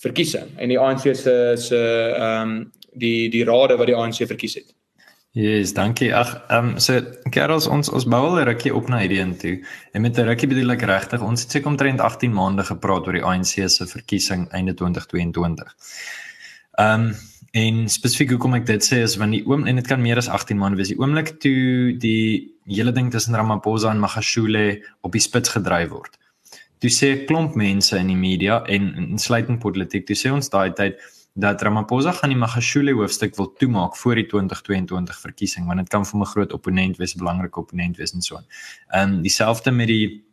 verkiesing 0.00 0.52
en 0.56 0.72
die 0.72 0.78
ANC 0.80 1.08
se 1.14 1.36
se 1.60 1.80
ehm 2.16 2.50
um, 2.50 2.60
die 3.00 3.30
die 3.30 3.44
rade 3.46 3.76
wat 3.78 3.86
die 3.86 3.96
ANC 3.96 4.24
verkies 4.26 4.56
het. 4.58 4.74
Yes, 5.32 5.74
dankie. 5.76 6.10
Ag, 6.14 6.32
ehm 6.48 6.72
um, 6.72 6.78
so 6.82 7.00
Karels 7.30 7.68
ons 7.70 7.88
ons 7.88 8.06
bou 8.14 8.22
al 8.26 8.40
'n 8.40 8.48
rukkie 8.48 8.74
op 8.74 8.88
na 8.88 8.98
hierdie 8.98 9.20
een 9.20 9.36
toe. 9.38 9.56
En 9.92 10.02
met 10.02 10.18
'n 10.18 10.26
rukkie 10.26 10.48
bedoel 10.48 10.72
ek 10.72 10.82
regtig, 10.82 11.22
ons 11.22 11.42
het 11.42 11.50
seker 11.50 11.70
omtrent 11.70 12.00
18 12.00 12.32
maande 12.32 12.64
gepraat 12.64 13.06
oor 13.06 13.12
die 13.12 13.24
ANC 13.24 13.68
se 13.68 13.86
verkiesing 13.86 14.48
einde 14.50 14.74
2022. 14.74 15.74
Ehm 16.78 17.00
um, 17.00 17.14
en 17.52 17.88
spesifiek 17.88 18.30
hoekom 18.30 18.54
ek 18.54 18.66
dit 18.66 18.82
sê 18.84 19.02
is 19.02 19.16
want 19.16 19.32
die 19.32 19.42
oom 19.46 19.66
en 19.66 19.74
dit 19.74 19.86
kan 19.86 20.00
meer 20.00 20.16
as 20.16 20.28
18 20.28 20.58
maande 20.58 20.76
wees. 20.76 20.88
Die 20.88 20.98
oomblik 20.98 21.40
toe 21.40 21.96
die 21.98 22.54
hele 22.66 22.92
ding 22.92 23.10
tussen 23.10 23.34
Ramaphosa 23.34 23.90
en 23.90 23.98
Magashule 23.98 24.82
op 25.00 25.12
die 25.12 25.20
spits 25.20 25.48
gedryf 25.48 25.88
word 25.88 26.19
toe 26.80 26.90
sê 26.90 27.08
'n 27.14 27.26
klomp 27.26 27.54
mense 27.54 27.96
in 27.96 28.06
die 28.06 28.16
media 28.16 28.62
en 28.66 28.94
insluitend 29.12 29.60
politiek, 29.60 30.06
toe 30.06 30.16
sê 30.16 30.32
ons 30.32 30.48
daai 30.48 30.72
tyd 30.72 30.96
dat 31.34 31.62
Ramaphosa 31.62 32.12
gaan 32.12 32.30
die 32.30 32.38
Magashule 32.38 32.92
hoofstuk 32.92 33.36
wil 33.36 33.52
toemaak 33.60 33.96
voor 33.96 34.14
die 34.14 34.26
2022 34.26 35.20
verkiesing 35.20 35.66
want 35.66 35.78
dit 35.78 35.88
kan 35.88 36.04
vir 36.04 36.20
'n 36.20 36.24
groot 36.24 36.52
opponent 36.52 36.96
wees, 36.96 37.14
'n 37.14 37.18
belangrike 37.18 37.60
opponent 37.60 37.96
wees 37.96 38.12
en 38.14 38.22
so 38.22 38.36
aan. 38.36 38.46
Ehm 38.88 39.14
um, 39.14 39.22
dieselfde 39.22 39.70
met 39.70 39.86
die 39.86 40.24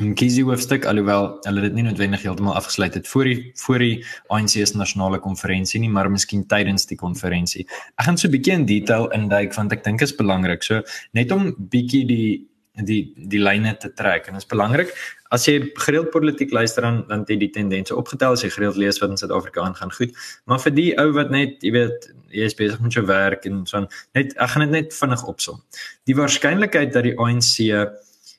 Mkhize 0.00 0.42
hoofstuk 0.42 0.84
alhoewel 0.86 1.38
hulle 1.42 1.60
dit 1.60 1.74
nie 1.74 1.82
noodwendig 1.82 2.22
heeltemal 2.22 2.54
afgesluit 2.54 2.94
het 2.94 3.08
voor 3.08 3.24
die 3.24 3.50
voor 3.54 3.78
die 3.78 4.04
ANC 4.28 4.48
se 4.48 4.76
nasionale 4.76 5.18
konferensie 5.18 5.80
nie, 5.80 5.90
maar 5.90 6.10
miskien 6.10 6.46
tydens 6.46 6.86
die 6.86 6.96
konferensie. 6.96 7.66
Ek 7.96 8.04
gaan 8.04 8.18
so 8.18 8.28
'n 8.28 8.30
bietjie 8.30 8.52
in 8.52 8.66
detail 8.66 9.10
induik 9.10 9.54
want 9.54 9.72
ek 9.72 9.84
dink 9.84 9.98
dit 9.98 10.08
is 10.08 10.16
belangrik. 10.16 10.62
So 10.62 10.82
net 11.12 11.32
om 11.32 11.54
bietjie 11.58 12.06
die 12.06 12.48
die 12.84 13.12
die 13.16 13.40
lyne 13.42 13.76
te 13.76 13.92
trek 13.92 14.26
en 14.28 14.34
dit 14.34 14.42
is 14.42 14.48
belangrik 14.48 14.94
as 15.34 15.46
jy 15.48 15.58
gereeld 15.84 16.10
politiek 16.10 16.52
luister 16.52 16.82
dan 16.82 17.02
dan 17.08 17.24
het 17.24 17.32
jy 17.32 17.38
die 17.44 17.50
tendense 17.54 17.96
opgetel. 17.96 18.36
As 18.36 18.44
jy 18.44 18.50
gereeld 18.54 18.76
lees 18.80 19.00
wat 19.02 19.14
in 19.14 19.20
Suid-Afrika 19.20 19.64
aangaan 19.64 19.92
goed. 19.92 20.16
Maar 20.44 20.62
vir 20.66 20.76
die 20.76 20.90
ou 21.00 21.10
wat 21.16 21.30
net 21.34 21.62
jy 21.64 21.72
weet 21.76 22.10
jy 22.28 22.44
is 22.44 22.56
besig 22.56 22.80
met 22.84 22.92
jou 22.92 23.04
werk 23.08 23.46
en 23.48 23.64
so 23.66 23.86
net 24.16 24.34
ek 24.36 24.52
gaan 24.52 24.66
dit 24.66 24.74
net 24.76 24.94
vinnig 24.94 25.24
opsom. 25.30 25.62
Die 26.08 26.16
waarskynlikheid 26.16 26.92
dat 26.92 27.08
die 27.08 27.16
ANC 27.16 27.54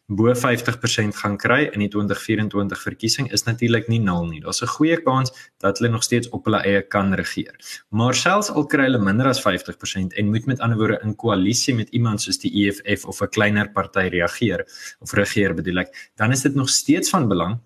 bo 0.10 0.34
50% 0.34 1.18
gaan 1.22 1.38
kry 1.38 1.68
in 1.70 1.84
die 1.84 1.90
2024 1.94 2.82
verkiesing 2.82 3.30
is 3.32 3.46
natuurlik 3.46 3.88
nie 3.88 4.00
nul 4.02 4.26
nie. 4.26 4.42
Daar's 4.42 4.62
'n 4.62 4.74
goeie 4.76 4.98
kans 4.98 5.32
dat 5.60 5.78
hulle 5.78 5.92
nog 5.92 6.04
steeds 6.04 6.30
op 6.30 6.46
hulle 6.46 6.62
eie 6.66 6.82
kan 6.82 7.14
regeer. 7.14 7.54
Maar 7.90 8.14
selfs 8.14 8.50
al 8.50 8.66
kry 8.66 8.84
hulle 8.84 9.00
minder 9.00 9.28
as 9.28 9.42
50% 9.42 10.14
en 10.14 10.30
moet 10.30 10.46
met 10.46 10.60
ander 10.60 10.78
woorde 10.78 11.00
in 11.04 11.16
koalisie 11.16 11.76
met 11.76 11.90
iemand 11.90 12.22
soos 12.22 12.40
die 12.40 12.52
EFF 12.52 13.06
of 13.06 13.22
'n 13.22 13.30
kleiner 13.30 13.70
party 13.72 14.10
reageer 14.10 14.66
of 15.00 15.14
regeer 15.14 15.54
bedoel 15.54 15.80
ek, 15.80 16.12
dan 16.16 16.32
is 16.32 16.42
dit 16.42 16.56
nog 16.56 16.70
steeds 16.70 17.10
van 17.10 17.28
belang 17.28 17.60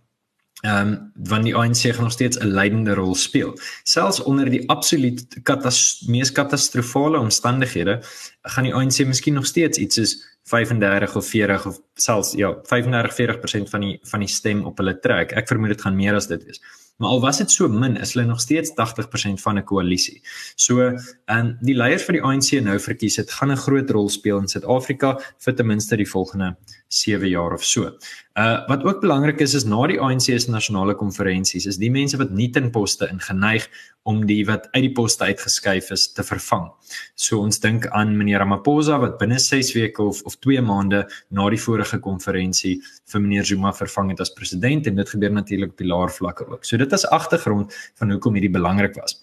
ehm 0.64 0.88
um, 0.88 1.12
want 1.30 1.44
die 1.44 1.56
ANC 1.56 1.92
gaan 1.92 2.04
nog 2.04 2.12
steeds 2.12 2.38
'n 2.40 2.48
leidende 2.48 2.94
rol 2.94 3.16
speel. 3.16 3.60
Selfs 3.84 4.20
onder 4.24 4.50
die 4.50 4.70
absoluut 4.70 5.28
katas 5.44 6.04
mees 6.08 6.32
katastrofale 6.32 7.20
omstandighede 7.20 8.04
gaan 8.42 8.64
die 8.64 8.74
ANC 8.74 9.06
miskien 9.06 9.34
nog 9.34 9.46
steeds 9.46 9.78
iets 9.78 9.96
soos 9.96 10.33
35 10.44 11.16
of 11.16 11.28
40 11.28 11.66
of 11.66 11.80
selfs 11.96 12.34
ja 12.36 12.54
35 12.64 13.16
40% 13.16 13.70
van 13.70 13.82
die 13.82 14.00
van 14.12 14.20
die 14.20 14.30
stem 14.30 14.66
op 14.66 14.78
hulle 14.78 15.00
trek. 15.00 15.32
Ek 15.32 15.48
vermoed 15.48 15.76
dit 15.76 15.82
gaan 15.82 15.96
meer 15.96 16.16
as 16.16 16.28
dit 16.28 16.44
wees. 16.44 16.62
Maar 17.02 17.10
al 17.10 17.22
was 17.22 17.40
dit 17.42 17.52
so 17.52 17.68
min, 17.68 17.96
is 17.98 18.14
hulle 18.14 18.28
nog 18.28 18.42
steeds 18.42 18.72
80% 18.78 19.42
van 19.42 19.58
'n 19.58 19.64
koalisie. 19.64 20.22
So, 20.56 20.98
ehm, 21.26 21.54
die 21.60 21.76
leiers 21.76 22.04
van 22.04 22.14
die 22.14 22.24
ANC 22.24 22.62
nou 22.62 22.80
verkies 22.80 23.16
het 23.16 23.32
gaan 23.32 23.52
'n 23.52 23.58
groot 23.58 23.90
rol 23.90 24.10
speel 24.10 24.38
in 24.38 24.48
Suid-Afrika 24.48 25.20
vir 25.40 25.56
ten 25.56 25.66
minste 25.66 25.96
die 25.96 26.10
volgende 26.10 26.56
7 26.88 27.30
jaar 27.30 27.54
of 27.54 27.64
so. 27.64 27.98
Uh 28.34 28.66
wat 28.66 28.84
ook 28.84 29.02
belangrik 29.02 29.40
is 29.40 29.54
is 29.54 29.64
na 29.64 29.84
die 29.86 30.00
ANC 30.02 30.26
se 30.42 30.50
nasionale 30.50 30.96
konferensies 30.98 31.68
is 31.70 31.78
die 31.78 31.92
mense 31.94 32.18
wat 32.18 32.32
nie 32.34 32.48
ten 32.50 32.72
poste 32.74 33.06
ingeneig 33.06 33.68
om 34.10 34.24
die 34.26 34.40
wat 34.48 34.66
uit 34.72 34.82
die 34.88 34.92
poste 34.92 35.28
uitgeskuif 35.30 35.92
is 35.94 36.08
te 36.14 36.26
vervang. 36.26 36.72
So 37.14 37.44
ons 37.46 37.62
dink 37.62 37.86
aan 37.94 38.18
meneer 38.18 38.42
Ramaphosa 38.42 38.98
wat 39.04 39.20
binne 39.20 39.38
6 39.38 39.70
weke 39.78 40.02
of 40.02 40.24
of 40.26 40.40
2 40.42 40.66
maande 40.66 41.04
na 41.30 41.46
die 41.54 41.62
vorige 41.62 42.00
konferensie 42.00 42.80
vir 43.14 43.22
meneer 43.22 43.46
Zuma 43.46 43.72
vervang 43.72 44.10
het 44.16 44.26
as 44.26 44.34
president 44.34 44.88
en 44.90 44.96
dit 44.96 45.14
gebeur 45.14 45.32
natuurlik 45.32 45.78
op 45.78 45.78
die 45.78 45.92
laer 45.94 46.10
vlakke 46.18 46.50
ook. 46.50 46.66
So 46.66 46.78
dit 46.78 46.92
is 46.92 47.06
agtergrond 47.06 47.78
van 48.02 48.18
hoekom 48.18 48.34
hierdie 48.34 48.56
belangrik 48.58 48.98
was. 48.98 49.23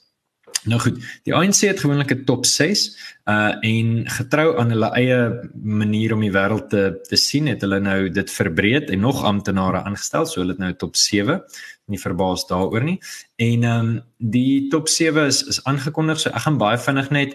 Nou 0.68 0.76
goed, 0.80 0.98
die 1.24 1.32
ANC 1.34 1.62
het 1.64 1.80
gewoonlik 1.80 2.12
'n 2.12 2.24
top 2.24 2.44
6 2.46 2.96
uh 3.24 3.56
en 3.64 4.08
getrou 4.08 4.58
aan 4.58 4.70
hulle 4.70 4.90
eie 4.92 5.50
manier 5.54 6.12
om 6.12 6.20
die 6.20 6.32
wêreld 6.32 6.68
te 6.68 7.00
te 7.08 7.16
sien, 7.16 7.46
het 7.46 7.60
hulle 7.60 7.80
nou 7.80 8.10
dit 8.10 8.30
verbreed 8.30 8.90
en 8.90 9.00
nog 9.00 9.24
amptenare 9.24 9.82
aangestel, 9.82 10.26
so 10.26 10.40
hulle 10.40 10.52
het 10.52 10.58
nou 10.58 10.72
top 10.74 10.96
7. 10.96 11.42
Nie 11.86 12.00
verbaas 12.00 12.46
daaroor 12.46 12.84
nie. 12.84 13.00
En 13.36 13.64
ehm 13.64 13.88
um, 13.88 14.02
die 14.18 14.68
top 14.68 14.88
7 14.88 15.26
is 15.26 15.42
is 15.42 15.64
aangekondig, 15.64 16.20
so 16.20 16.30
ek 16.30 16.44
gaan 16.44 16.58
baie 16.58 16.78
vinnig 16.78 17.10
net 17.10 17.34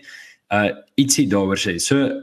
uh 0.54 0.70
ietsie 0.96 1.28
daaroor 1.28 1.58
sê. 1.58 1.80
So 1.80 2.22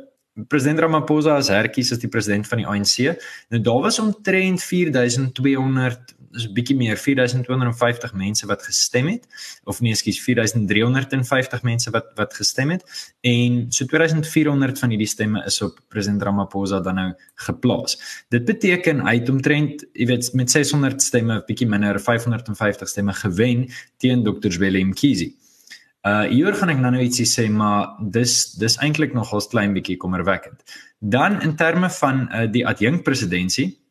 President 0.49 0.81
Ramaphosa 0.81 1.37
as 1.37 1.49
herkies 1.53 1.93
as 1.93 2.01
die 2.01 2.09
president 2.09 2.49
van 2.49 2.63
die 2.63 2.67
ANC. 2.67 3.19
Nou 3.53 3.61
daar 3.61 3.83
was 3.85 3.99
omtrent 3.99 4.63
4200 4.63 6.15
is 6.33 6.47
'n 6.49 6.55
bietjie 6.55 6.77
meer 6.77 6.97
4250 6.97 8.15
mense 8.15 8.47
wat 8.47 8.63
gestem 8.63 9.07
het 9.09 9.27
of 9.65 9.81
nee 9.81 9.93
ekskuus 9.93 10.21
4350 10.21 11.63
mense 11.63 11.91
wat 11.91 12.07
wat 12.17 12.35
gestem 12.35 12.71
het 12.71 12.83
en 13.21 13.67
so 13.69 13.85
2400 13.85 14.79
van 14.79 14.89
hierdie 14.89 15.07
stemme 15.07 15.45
is 15.45 15.61
op 15.63 15.81
president 15.89 16.23
Ramaphosa 16.23 16.81
dan 16.81 16.95
nou 16.95 17.13
geplaas. 17.35 18.25
Dit 18.29 18.45
beteken 18.45 19.07
hy 19.07 19.19
het 19.19 19.29
omtrent 19.29 19.85
jy 19.93 20.07
weet 20.07 20.33
met 20.33 20.51
600 20.51 21.03
stemme 21.03 21.43
bietjie 21.47 21.69
minder 21.69 22.01
550 22.01 22.89
stemme 22.89 23.13
gewen 23.13 23.69
teen 23.99 24.25
Dr. 24.25 24.51
Zweli 24.51 24.85
Mkhize. 24.85 25.33
Uh 26.03 26.25
hier 26.27 26.55
gaan 26.55 26.69
ek 26.69 26.81
nou 26.83 26.91
nou 26.91 27.03
ietsie 27.03 27.27
sê 27.27 27.49
maar 27.51 27.95
dis 28.01 28.55
dis 28.59 28.79
eintlik 28.79 29.15
nog 29.15 29.35
'n 29.35 29.49
klein 29.51 29.73
bietjie 29.73 29.97
kommerwekkend. 29.97 30.63
Dan 30.99 31.41
in 31.43 31.57
terme 31.57 31.91
van 31.91 32.29
uh, 32.33 32.47
die 32.51 32.67
adjunkt 32.67 33.05
presidentskap 33.05 33.83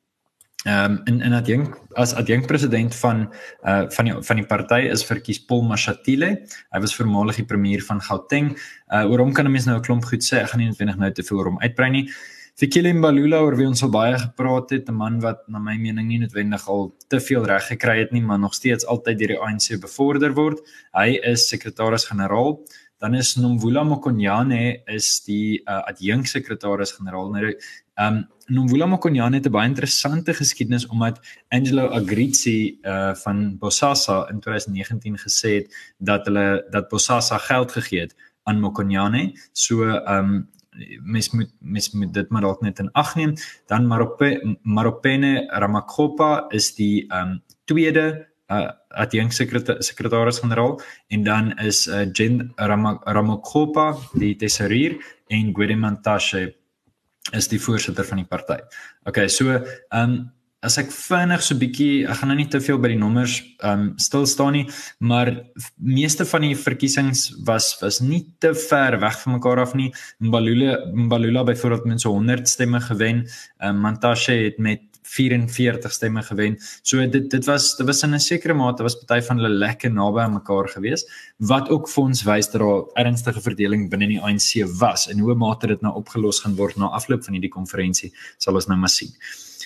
Ehm 0.64 0.92
um, 0.92 1.02
en 1.04 1.22
en 1.22 1.34
adjunk 1.34 1.78
as 1.98 2.14
adjunk 2.14 2.46
president 2.46 2.96
van 2.96 3.34
uh 3.66 3.84
van 3.90 4.06
die 4.06 4.14
van 4.22 4.36
die 4.36 4.46
party 4.46 4.82
is 4.94 5.06
verkies 5.06 5.40
Paul 5.46 5.64
Mashatile. 5.66 6.30
Hy 6.70 6.80
was 6.80 6.94
voormalig 6.96 7.36
die 7.36 7.46
premier 7.46 7.82
van 7.82 8.02
Gauteng. 8.02 8.52
Uh 8.94 9.10
oor 9.10 9.20
hom 9.20 9.34
kan 9.34 9.46
'n 9.46 9.52
mens 9.52 9.66
nou 9.66 9.78
'n 9.78 9.82
klomp 9.82 10.06
goed 10.06 10.22
sê. 10.22 10.38
Ek 10.38 10.50
gaan 10.50 10.60
nie 10.60 10.68
noodwendig 10.68 10.98
nou 10.98 11.12
te 11.12 11.24
veel 11.24 11.38
oor 11.38 11.46
hom 11.46 11.60
uitbrei 11.60 11.90
nie. 11.90 12.12
Fikile 12.60 12.94
Mbalula 12.94 13.40
oor 13.42 13.56
wie 13.58 13.68
ons 13.68 13.82
al 13.84 13.90
baie 13.90 14.18
gepraat 14.18 14.70
het, 14.70 14.90
'n 14.90 14.96
man 14.96 15.20
wat 15.22 15.48
na 15.48 15.60
my 15.60 15.78
mening 15.78 16.08
nie 16.08 16.20
noodwendig 16.20 16.68
al 16.68 16.96
te 17.08 17.20
veel 17.20 17.46
reg 17.46 17.68
gekry 17.68 18.00
het 18.00 18.12
nie, 18.12 18.22
maar 18.22 18.40
nog 18.40 18.54
steeds 18.54 18.86
altyd 18.86 19.20
deur 19.20 19.28
die 19.28 19.40
ANC 19.40 19.80
bevorder 19.82 20.34
word. 20.34 20.60
Hy 20.94 21.20
is 21.24 21.48
sekretaris-generaal. 21.48 22.60
Dan 23.00 23.16
is 23.16 23.36
Nomvula 23.36 23.84
Mokonyane 23.84 24.84
is 24.86 25.24
die 25.26 25.62
uh, 25.66 25.82
adjunk 25.90 26.28
sekretaris-generaal. 26.28 27.32
Nou 27.32 27.56
Ehm 28.02 28.16
um, 28.16 28.28
Nomvula 28.48 28.86
Mokonyane 28.86 29.36
het 29.36 29.46
'n 29.48 29.52
baie 29.52 29.68
interessante 29.68 30.34
geskiedenis 30.34 30.88
omdat 30.88 31.20
Angelo 31.50 31.88
Agrizzi 31.88 32.80
uh 32.82 33.14
van 33.16 33.58
Bosasa 33.58 34.30
in 34.30 34.40
2019 34.40 35.18
gesê 35.18 35.50
het 35.60 35.94
dat 35.98 36.26
hulle 36.26 36.68
dat 36.70 36.88
Bosasa 36.90 37.38
geld 37.38 37.72
gegee 37.72 38.00
het 38.00 38.16
aan 38.44 38.60
Mokonyane. 38.60 39.40
So 39.52 39.84
ehm 39.84 40.26
um, 40.26 40.50
mens 41.02 41.30
moet 41.32 41.52
mens 41.60 41.92
moet 41.92 42.14
dit 42.14 42.30
maar 42.30 42.42
dalk 42.42 42.62
net 42.62 42.80
in 42.80 42.92
ag 42.92 43.16
neem. 43.16 43.36
Dan 43.68 43.88
Marope 43.88 44.58
Maropene 44.64 45.48
Ramakgopa 45.50 46.48
is 46.50 46.74
die 46.76 47.08
ehm 47.10 47.38
um, 47.38 47.42
tweede 47.66 48.28
uh 48.52 48.72
adjunct 48.90 49.34
sekretaris-generaal 49.80 50.82
en 51.08 51.24
dan 51.24 51.54
is 51.60 51.88
uh, 51.88 52.04
Jen 52.12 52.52
Ramakgopa 52.56 53.96
die 54.14 54.36
tesourier 54.36 54.98
en 55.28 55.54
Guedemantashe 55.56 56.56
is 57.32 57.48
die 57.48 57.62
voorsitter 57.62 58.04
van 58.04 58.18
die 58.18 58.28
party. 58.28 58.60
Okay, 59.04 59.28
so 59.28 59.52
ehm 59.52 60.04
um, 60.04 60.32
as 60.62 60.78
ek 60.78 60.92
vinnig 60.94 61.42
so 61.42 61.58
bietjie, 61.58 62.04
ek 62.06 62.20
gaan 62.20 62.30
nou 62.30 62.38
nie 62.38 62.50
te 62.54 62.62
veel 62.62 62.78
by 62.82 62.92
die 62.94 63.00
nommers 63.02 63.40
um, 63.66 63.88
stil 64.02 64.28
staan 64.30 64.54
nie, 64.60 64.68
maar 65.02 65.34
meeste 65.82 66.28
van 66.30 66.46
die 66.46 66.54
verkiesings 66.58 67.32
was 67.48 67.74
was 67.82 68.00
nie 68.06 68.22
te 68.44 68.54
ver 68.68 69.00
weg 69.02 69.18
van 69.24 69.40
mekaar 69.40 69.64
af 69.66 69.74
nie. 69.78 69.90
Mbalula 70.22 70.78
Mbalula 70.94 71.46
byvoorbeeld 71.50 71.90
met 71.90 72.06
so 72.06 72.14
100 72.14 72.50
stemme 72.50 72.82
gewen. 72.86 73.26
Um, 73.64 73.82
Mantashe 73.82 74.38
het 74.46 74.62
met 74.62 74.86
44 75.12 75.92
stemme 75.92 76.22
gewen. 76.24 76.60
So 76.84 77.02
dit 77.10 77.30
dit 77.32 77.46
was 77.50 77.76
dit 77.76 77.88
was 77.88 78.04
in 78.04 78.14
'n 78.14 78.20
sekere 78.20 78.54
mate 78.54 78.84
was 78.84 78.96
party 78.96 79.26
van 79.28 79.38
hulle 79.38 79.50
lekker 79.50 79.92
naby 79.92 80.20
aan 80.20 80.34
mekaar 80.34 80.70
gewees 80.70 81.06
wat 81.38 81.70
ook 81.70 81.90
vir 81.90 82.04
ons 82.04 82.24
wys 82.24 82.50
dat 82.52 82.62
daar 82.62 82.84
ernstige 83.06 83.42
verdeling 83.42 83.90
binne 83.90 84.08
die 84.08 84.22
ANC 84.22 84.64
was 84.80 85.10
en 85.10 85.20
hoe 85.20 85.36
mate 85.36 85.68
dit 85.68 85.82
nou 85.82 85.94
opgelos 85.96 86.40
gaan 86.40 86.56
word 86.56 86.78
na 86.78 86.86
afloop 86.86 87.24
van 87.24 87.34
hierdie 87.34 87.58
konferensie 87.60 88.14
sal 88.38 88.54
ons 88.56 88.68
nou 88.68 88.78
maar 88.78 88.90
sien. 88.90 89.12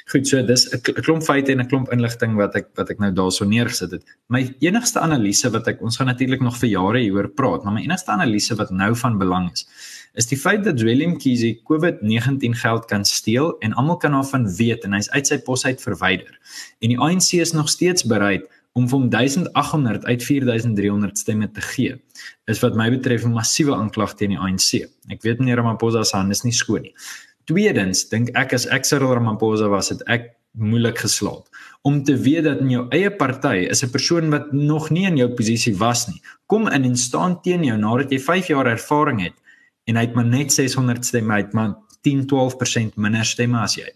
Goed, 0.05 0.27
so 0.29 0.37
dis 0.45 0.67
'n 0.69 1.01
klomp 1.01 1.23
feite 1.23 1.51
en 1.51 1.61
'n 1.61 1.67
klomp 1.67 1.91
inligting 1.91 2.35
wat 2.37 2.55
ek 2.55 2.67
wat 2.77 2.89
ek 2.91 2.99
nou 2.99 3.11
daarso 3.11 3.43
neergesit 3.43 3.91
het. 3.91 4.03
My 4.29 4.53
enigste 4.61 4.99
analise 4.99 5.49
wat 5.49 5.67
ek 5.67 5.81
ons 5.81 5.97
gaan 5.97 6.07
natuurlik 6.07 6.41
nog 6.41 6.57
vir 6.57 6.69
jare 6.69 6.99
hieroor 6.99 7.29
praat, 7.29 7.63
maar 7.63 7.73
my 7.73 7.81
enigste 7.81 8.11
analise 8.11 8.55
wat 8.55 8.69
nou 8.69 8.95
van 8.95 9.17
belang 9.17 9.51
is, 9.51 9.65
is 10.13 10.27
die 10.27 10.37
feit 10.37 10.63
dat 10.63 10.79
Willem 10.79 11.17
Kiesi 11.17 11.59
COVID-19 11.63 12.53
geld 12.53 12.85
kan 12.85 13.05
steel 13.05 13.57
en 13.61 13.73
almal 13.73 13.97
kan 13.97 14.11
daarvan 14.11 14.45
weet 14.45 14.83
en 14.85 14.93
hy's 14.93 15.09
uit 15.09 15.27
sy 15.27 15.37
pos 15.37 15.65
uit 15.65 15.81
verwyder. 15.81 16.39
En 16.81 16.89
die 16.89 16.99
ANC 16.99 17.33
is 17.41 17.53
nog 17.53 17.69
steeds 17.69 18.05
bereid 18.05 18.45
om 18.73 18.87
hom 18.89 19.09
1800 19.09 20.05
uit 20.05 20.23
4300 20.23 21.17
stemme 21.17 21.51
te 21.51 21.61
gee. 21.61 21.95
Is 22.45 22.59
wat 22.59 22.75
my 22.75 22.89
betref 22.91 23.25
'n 23.25 23.33
massiewe 23.33 23.73
aanklag 23.73 24.13
teen 24.13 24.29
die 24.29 24.39
ANC. 24.39 24.85
Ek 25.09 25.21
weet 25.23 25.39
meneer 25.39 25.55
Ramaphosa 25.55 26.03
se 26.03 26.17
hand 26.17 26.31
is 26.31 26.43
nie 26.43 26.53
skoon 26.53 26.81
nie. 26.81 26.93
Tweedens 27.45 28.07
dink 28.09 28.31
ek 28.37 28.53
as 28.53 28.65
ek 28.73 28.85
Cyril 28.85 29.13
Ramaphosa 29.13 29.69
was, 29.69 29.91
het 29.93 30.01
ek 30.07 30.33
moeilik 30.55 30.97
geslaap 31.03 31.47
om 31.85 31.99
te 32.03 32.15
weet 32.17 32.47
dat 32.47 32.61
in 32.63 32.71
jou 32.73 32.83
eie 32.95 33.11
party 33.13 33.67
is 33.69 33.83
'n 33.83 33.91
persoon 33.91 34.29
wat 34.31 34.53
nog 34.53 34.89
nie 34.89 35.05
in 35.05 35.17
jou 35.17 35.29
posisie 35.29 35.75
was 35.77 36.07
nie. 36.07 36.21
Kom 36.47 36.67
in 36.67 36.83
en 36.83 36.95
staan 36.97 37.41
teen 37.41 37.63
jou 37.63 37.77
nadat 37.77 38.11
jy 38.11 38.19
5 38.19 38.47
jaar 38.47 38.67
ervaring 38.67 39.21
het 39.21 39.35
en 39.85 39.95
hy 39.95 40.01
het 40.01 40.15
maar 40.15 40.25
net 40.25 40.51
600 40.51 41.05
stemme 41.05 41.33
uit 41.33 41.53
maar 41.53 41.75
10-12% 42.01 42.95
minder 42.95 43.25
stemme 43.25 43.59
as 43.59 43.75
jy. 43.75 43.89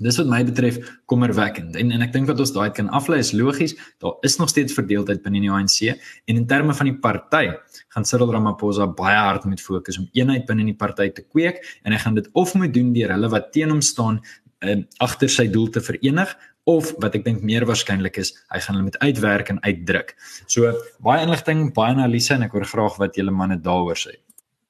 Dis 0.00 0.16
wat 0.16 0.28
my 0.30 0.40
betref 0.48 0.78
kommerwekkend 1.10 1.76
en 1.76 1.92
en 1.92 2.04
ek 2.04 2.14
dink 2.14 2.30
wat 2.30 2.40
ons 2.40 2.54
daai 2.54 2.70
kan 2.72 2.88
aflei 2.96 3.18
is 3.20 3.32
logies, 3.36 3.74
daar 4.00 4.14
is 4.24 4.38
nog 4.40 4.48
steeds 4.48 4.72
verdeeldheid 4.72 5.20
binne 5.24 5.42
die 5.44 5.50
ANC 5.52 5.90
en 5.92 6.38
in 6.38 6.46
terme 6.48 6.72
van 6.74 6.88
die 6.88 6.96
party 6.96 7.50
gaan 7.92 8.06
Cyril 8.08 8.32
Ramaphosa 8.32 8.86
baie 8.86 9.18
hard 9.18 9.44
met 9.44 9.60
fokus 9.60 9.98
om 10.00 10.08
eenheid 10.16 10.46
binne 10.48 10.64
die 10.64 10.76
party 10.78 11.10
te 11.12 11.24
kweek 11.26 11.60
en 11.84 11.92
hy 11.92 12.00
gaan 12.00 12.16
dit 12.16 12.30
of 12.32 12.54
moet 12.56 12.72
doen 12.72 12.94
deur 12.96 13.12
hulle 13.12 13.32
wat 13.34 13.52
teen 13.52 13.74
hom 13.74 13.84
staan 13.84 14.22
um, 14.64 14.86
agter 15.04 15.28
sy 15.28 15.46
doel 15.52 15.68
te 15.74 15.84
verenig 15.84 16.32
of 16.70 16.92
wat 17.02 17.16
ek 17.18 17.24
dink 17.26 17.42
meer 17.42 17.66
waarskynlik 17.66 18.20
is, 18.22 18.32
hy 18.54 18.60
gaan 18.62 18.78
hulle 18.78 18.88
met 18.92 18.98
uitwerk 19.02 19.48
en 19.50 19.58
uitdruk. 19.66 20.14
So 20.46 20.70
baie 21.02 21.24
inligting, 21.26 21.72
baie 21.74 21.94
analise 21.96 22.36
en 22.36 22.46
ek 22.46 22.54
hoor 22.54 22.68
graag 22.70 23.00
wat 23.02 23.18
julle 23.18 23.34
manne 23.34 23.58
daaroor 23.62 23.98
sê. 23.98 24.14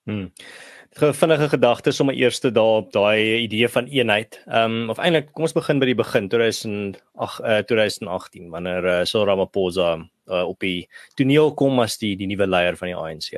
Hmm. 0.08 0.30
Vinnige 0.92 1.48
gedagtes 1.48 2.00
om 2.00 2.10
'n 2.10 2.14
eerste 2.14 2.50
daar 2.52 2.84
op 2.84 2.92
daai 2.92 3.36
idee 3.36 3.68
van 3.68 3.86
eenheid. 3.86 4.42
Ehm 4.46 4.82
um, 4.82 4.90
of 4.90 4.98
eintlik 4.98 5.32
kom 5.32 5.42
ons 5.42 5.52
begin 5.52 5.78
by 5.78 5.86
die 5.86 5.94
begin 5.94 6.28
2008 6.28 7.40
uh, 7.40 7.58
2018 7.64 8.50
wanneer 8.50 8.84
uh, 8.84 9.04
Cyril 9.04 9.26
Ramaphosa 9.26 9.96
uh, 10.26 10.44
op 10.48 10.60
die 10.60 10.88
toneel 11.14 11.54
kom 11.54 11.80
as 11.80 11.96
die 11.98 12.16
die 12.16 12.26
nuwe 12.26 12.46
leier 12.46 12.76
van 12.76 12.88
die 12.88 12.96
ANC. 12.96 13.32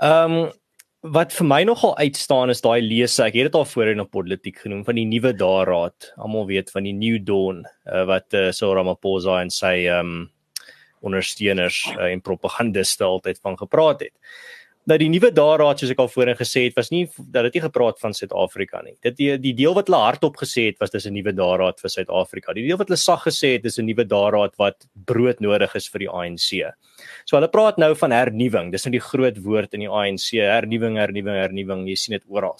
Ehm 0.00 0.32
um, 0.32 0.52
wat 1.00 1.32
vir 1.32 1.46
my 1.46 1.62
nogal 1.62 1.96
uitstaan 1.96 2.50
is 2.50 2.60
daai 2.60 2.82
lese. 2.82 3.22
Ek 3.24 3.34
het 3.34 3.50
dit 3.50 3.54
al 3.54 3.64
voorheen 3.64 4.00
op 4.00 4.10
politiek 4.10 4.58
genoem 4.58 4.84
van 4.84 4.94
die 4.94 5.06
nuwe 5.06 5.32
daarraad. 5.32 6.12
Almal 6.16 6.46
weet 6.46 6.70
van 6.70 6.82
die 6.82 6.92
New 6.92 7.18
Dawn 7.24 7.64
uh, 7.86 8.04
wat 8.04 8.34
uh, 8.34 8.50
Cyril 8.50 8.74
Ramaphosa 8.74 9.40
en 9.40 9.50
sy 9.50 9.88
ehm 9.88 10.06
um, 10.06 10.30
ondersteuners 11.00 11.86
uh, 11.96 12.12
en 12.12 12.20
propagandiste 12.20 13.04
altyd 13.04 13.38
van 13.42 13.58
gepraat 13.58 14.00
het 14.00 14.14
dat 14.88 15.02
die 15.02 15.10
nuwe 15.12 15.28
daarraad 15.34 15.82
soos 15.82 15.92
ek 15.92 16.00
al 16.00 16.08
voorheen 16.08 16.36
gesê 16.38 16.64
het 16.66 16.76
was 16.78 16.88
nie 16.92 17.02
dat 17.18 17.48
dit 17.48 17.58
nie 17.58 17.64
gepraat 17.66 17.98
van 18.00 18.14
Suid-Afrika 18.16 18.80
nie. 18.84 18.94
Dit 19.04 19.18
die, 19.18 19.28
die 19.42 19.52
deel 19.58 19.76
wat 19.76 19.90
hulle 19.90 20.00
hardop 20.00 20.38
gesê 20.40 20.68
het 20.70 20.78
was 20.80 20.94
dis 20.94 21.06
'n 21.06 21.12
nuwe 21.12 21.34
daarraad 21.36 21.80
vir 21.80 21.92
Suid-Afrika. 21.92 22.54
Die 22.56 22.64
deel 22.66 22.80
wat 22.80 22.88
hulle 22.88 23.00
sag 23.00 23.26
gesê 23.28 23.52
het 23.56 23.64
is 23.64 23.78
'n 23.78 23.84
nuwe 23.84 24.04
daarraad 24.04 24.56
wat 24.56 24.86
brood 24.94 25.40
nodig 25.40 25.74
is 25.74 25.88
vir 25.88 25.98
die 26.06 26.08
ANC. 26.08 26.72
So 27.26 27.36
hulle 27.36 27.48
praat 27.48 27.78
nou 27.78 27.94
van 27.94 28.10
hernuwing. 28.10 28.72
Dis 28.72 28.84
nou 28.84 28.92
die 28.92 29.06
groot 29.10 29.36
woord 29.38 29.74
in 29.74 29.80
die 29.80 29.90
ANC, 29.90 30.40
hernuwing, 30.40 30.96
hernuwing, 30.96 31.36
hernuwing. 31.36 31.86
Jy 31.86 31.96
sien 31.96 32.16
dit 32.16 32.24
oral 32.28 32.56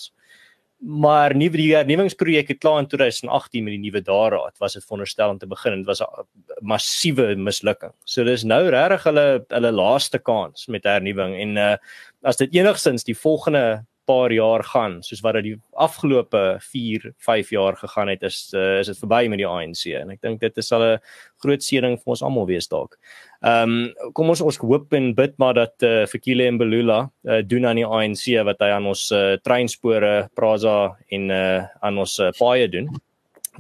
maar 0.79 1.35
nie 1.35 1.49
die 1.51 1.73
hernuwingsprojek 1.75 2.53
het 2.53 2.61
klaar 2.63 2.79
in 2.85 2.87
2018 2.87 3.65
met 3.65 3.75
die 3.75 3.83
nuwe 3.83 4.03
daarraad 4.05 4.59
was 4.63 4.77
dit 4.79 4.85
veronderstel 4.85 5.33
om 5.35 5.39
te 5.39 5.49
begin 5.51 5.73
en 5.73 5.83
dit 5.83 5.91
was 5.91 6.03
'n 6.03 6.27
massiewe 6.63 7.35
mislukking. 7.37 7.93
So 8.05 8.25
dis 8.25 8.45
nou 8.45 8.69
regtig 8.71 9.03
hulle 9.05 9.45
hulle 9.49 9.73
laaste 9.73 10.19
kans 10.19 10.67
met 10.67 10.85
hernuwing 10.85 11.35
en 11.35 11.57
uh 11.57 11.77
as 12.23 12.37
dit 12.37 12.55
enigstens 12.55 13.05
die 13.05 13.17
volgende 13.17 13.85
paar 14.09 14.33
jaar 14.33 14.65
gaan 14.65 14.99
soos 15.05 15.21
wat 15.25 15.39
dit 15.39 15.51
die 15.51 15.57
afgelope 15.77 16.43
4, 16.65 17.13
5 17.29 17.53
jaar 17.55 17.77
gegaan 17.77 18.09
het 18.13 18.25
is 18.27 18.41
uh, 18.57 18.81
is 18.81 18.91
dit 18.91 19.01
verby 19.03 19.27
met 19.29 19.43
die 19.43 19.49
ANC 19.49 19.85
en 20.01 20.15
ek 20.15 20.23
dink 20.25 20.41
dit 20.41 20.61
is 20.63 20.73
al 20.73 20.85
'n 20.87 21.01
groot 21.45 21.63
seëning 21.63 21.99
vir 22.01 22.15
ons 22.15 22.25
almal 22.27 22.49
wees 22.49 22.69
dalk. 22.69 22.99
Ehm 23.45 23.75
um, 23.75 24.13
kom 24.19 24.33
ons 24.33 24.41
ons 24.43 24.59
hoop 24.59 24.95
en 24.99 25.13
bid 25.15 25.37
maar 25.39 25.55
dat 25.55 25.83
eh 25.83 26.03
uh, 26.03 26.07
Fikile 26.07 26.49
en 26.49 26.59
Belula 26.59 27.01
uh, 27.25 27.43
doen 27.43 27.67
aan 27.67 27.79
die 27.79 27.87
ANC 27.87 28.25
wat 28.45 28.61
hy 28.61 28.71
aan 28.75 28.87
ons 28.87 29.11
uh, 29.13 29.37
treinspore, 29.43 30.29
Praza 30.35 30.97
en 31.11 31.31
eh 31.31 31.37
uh, 31.37 31.65
aan 31.81 31.99
ons 31.99 32.19
uh, 32.19 32.33
paaie 32.39 32.69
doen. 32.69 32.89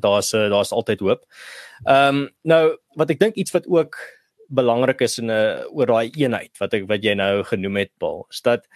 Daar's 0.01 0.35
uh, 0.35 0.49
daar's 0.51 0.73
altyd 0.73 1.01
hoop. 1.01 1.23
Ehm 1.87 2.17
um, 2.17 2.29
nou 2.43 2.77
wat 2.97 3.11
ek 3.11 3.21
dink 3.21 3.35
iets 3.35 3.55
wat 3.55 3.67
ook 3.69 3.97
belangrik 4.49 5.01
is 5.01 5.19
in 5.19 5.27
'n 5.27 5.31
uh, 5.31 5.65
oor 5.77 5.87
daai 5.87 6.11
eenheid 6.17 6.59
wat 6.59 6.75
ek 6.75 6.89
wat 6.89 7.05
jy 7.05 7.15
nou 7.15 7.45
genoem 7.45 7.77
het 7.77 7.93
Paul, 7.99 8.27
is 8.31 8.41
dat 8.43 8.67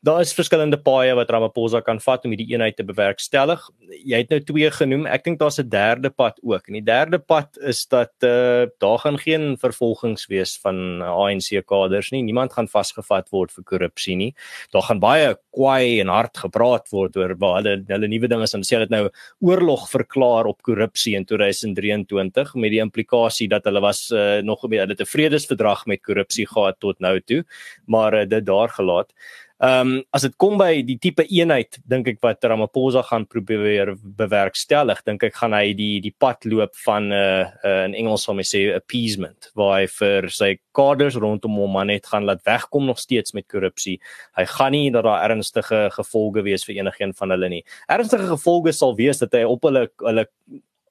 Daar 0.00 0.22
is 0.24 0.30
verskillende 0.32 0.78
paaie 0.80 1.12
wat 1.12 1.28
Ramaphosa 1.28 1.82
kan 1.84 1.98
vat 2.00 2.22
om 2.24 2.32
hierdie 2.32 2.54
eenheid 2.54 2.72
te 2.78 2.84
bewerkstellig. 2.88 3.66
Jy 4.08 4.22
het 4.22 4.30
nou 4.32 4.38
twee 4.48 4.70
genoem. 4.72 5.02
Ek 5.04 5.26
dink 5.26 5.36
daar's 5.42 5.60
'n 5.60 5.68
derde 5.68 6.08
pad 6.08 6.38
ook. 6.40 6.68
En 6.68 6.72
die 6.72 6.86
derde 6.86 7.18
pad 7.18 7.58
is 7.60 7.84
dat 7.84 8.12
uh, 8.24 8.64
daar 8.80 8.98
gaan 8.98 9.18
geen 9.18 9.58
vervolgings 9.60 10.24
wees 10.26 10.56
van 10.62 11.02
ANC 11.02 11.52
kaders 11.66 12.10
nie. 12.12 12.22
Niemand 12.22 12.52
gaan 12.52 12.68
vasgevat 12.68 13.28
word 13.28 13.52
vir 13.52 13.64
korrupsie 13.64 14.16
nie. 14.16 14.34
Daar 14.72 14.88
gaan 14.88 15.00
baie 15.00 15.36
kwaai 15.52 16.00
en 16.00 16.08
hard 16.08 16.38
gepraat 16.38 16.88
word 16.88 17.16
oor 17.16 17.36
waar 17.36 17.60
hulle 17.60 17.84
hulle 17.86 18.08
nuwe 18.08 18.28
ding 18.28 18.40
is 18.40 18.54
en 18.54 18.64
sê 18.64 18.78
dit 18.78 18.90
nou 18.90 19.10
oorlog 19.40 19.84
verklaar 19.90 20.46
op 20.46 20.62
korrupsie 20.62 21.14
in 21.14 21.26
2023 21.26 22.54
met 22.54 22.70
die 22.70 22.80
implikasie 22.80 23.48
dat 23.48 23.64
hulle 23.64 23.80
was 23.80 24.10
uh, 24.10 24.40
nog 24.40 24.64
'n 24.64 24.72
hulle 24.72 24.96
'n 24.96 25.04
vredesverdrag 25.04 25.84
met 25.86 26.00
korrupsie 26.00 26.46
gehad 26.46 26.80
tot 26.80 27.00
nou 27.00 27.20
toe, 27.20 27.44
maar 27.86 28.14
uh, 28.14 28.24
dit 28.24 28.46
daar 28.46 28.68
gelaat. 28.68 29.12
Ehm 29.60 29.88
um, 29.92 30.04
as 30.16 30.22
dit 30.24 30.32
kom 30.40 30.54
by 30.56 30.78
die 30.88 30.94
tipe 30.96 31.26
eenheid 31.28 31.76
dink 31.84 32.06
ek 32.08 32.22
wat 32.24 32.46
Ramaphosa 32.48 33.02
gaan 33.04 33.26
probeer 33.28 33.90
bewerkstellig, 34.00 35.02
dink 35.04 35.26
ek 35.26 35.34
gaan 35.36 35.52
hy 35.52 35.74
die 35.76 35.98
die 36.00 36.14
pad 36.16 36.46
loop 36.48 36.72
van 36.86 37.10
'n 37.10 37.12
uh, 37.12 37.44
uh, 37.60 37.82
in 37.84 37.94
Engels 37.94 38.24
sal 38.24 38.38
mens 38.38 38.54
sê 38.54 38.62
appeasement 38.72 39.50
waar 39.52 39.82
hy 39.82 39.86
vir 39.98 40.30
sy 40.32 40.50
kaders 40.72 41.18
rondom 41.20 41.58
hom 41.60 41.76
net 41.84 42.08
gaan 42.08 42.24
laat 42.24 42.40
wegkom 42.48 42.86
nog 42.88 42.98
steeds 42.98 43.34
met 43.36 43.48
korrupsie. 43.52 43.98
Hy 44.32 44.46
gaan 44.48 44.72
nie 44.72 44.90
dat 44.90 45.04
daar 45.04 45.28
ernstige 45.28 45.90
gevolge 45.92 46.42
wees 46.42 46.64
vir 46.64 46.80
enigiemand 46.80 47.18
van 47.18 47.30
hulle 47.30 47.48
nie. 47.48 47.64
Ernstige 47.86 48.32
gevolge 48.32 48.72
sal 48.72 48.96
wees 48.96 49.20
dat 49.20 49.36
hy 49.36 49.44
op 49.44 49.68
hulle 49.68 49.90
hulle 50.00 50.24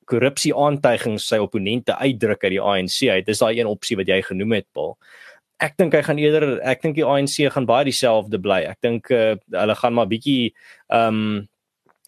korrupsie 0.05 0.53
aantuigings 0.53 1.25
sy 1.25 1.37
opponente 1.41 1.97
uitdruk 1.97 2.43
uit 2.43 2.53
die 2.53 2.61
ANC. 2.61 2.99
Dit 3.25 3.33
is 3.33 3.41
daai 3.41 3.59
een 3.59 3.67
opsie 3.69 3.97
wat 3.97 4.07
jy 4.07 4.21
genoem 4.21 4.59
het, 4.61 4.67
Paul 4.73 4.97
ek 5.59 5.77
dink 5.77 5.93
hy 5.93 6.01
gaan 6.07 6.19
eerder 6.21 6.59
ek 6.63 6.81
dink 6.81 6.95
die 6.95 7.05
ANC 7.05 7.37
gaan 7.53 7.67
baie 7.69 7.87
dieselfde 7.89 8.39
bly. 8.41 8.63
Ek 8.71 8.79
dink 8.85 9.11
uh, 9.11 9.35
hulle 9.55 9.75
gaan 9.75 9.97
maar 9.97 10.11
bietjie 10.11 10.51
ehm 10.89 11.23
um, 11.23 11.47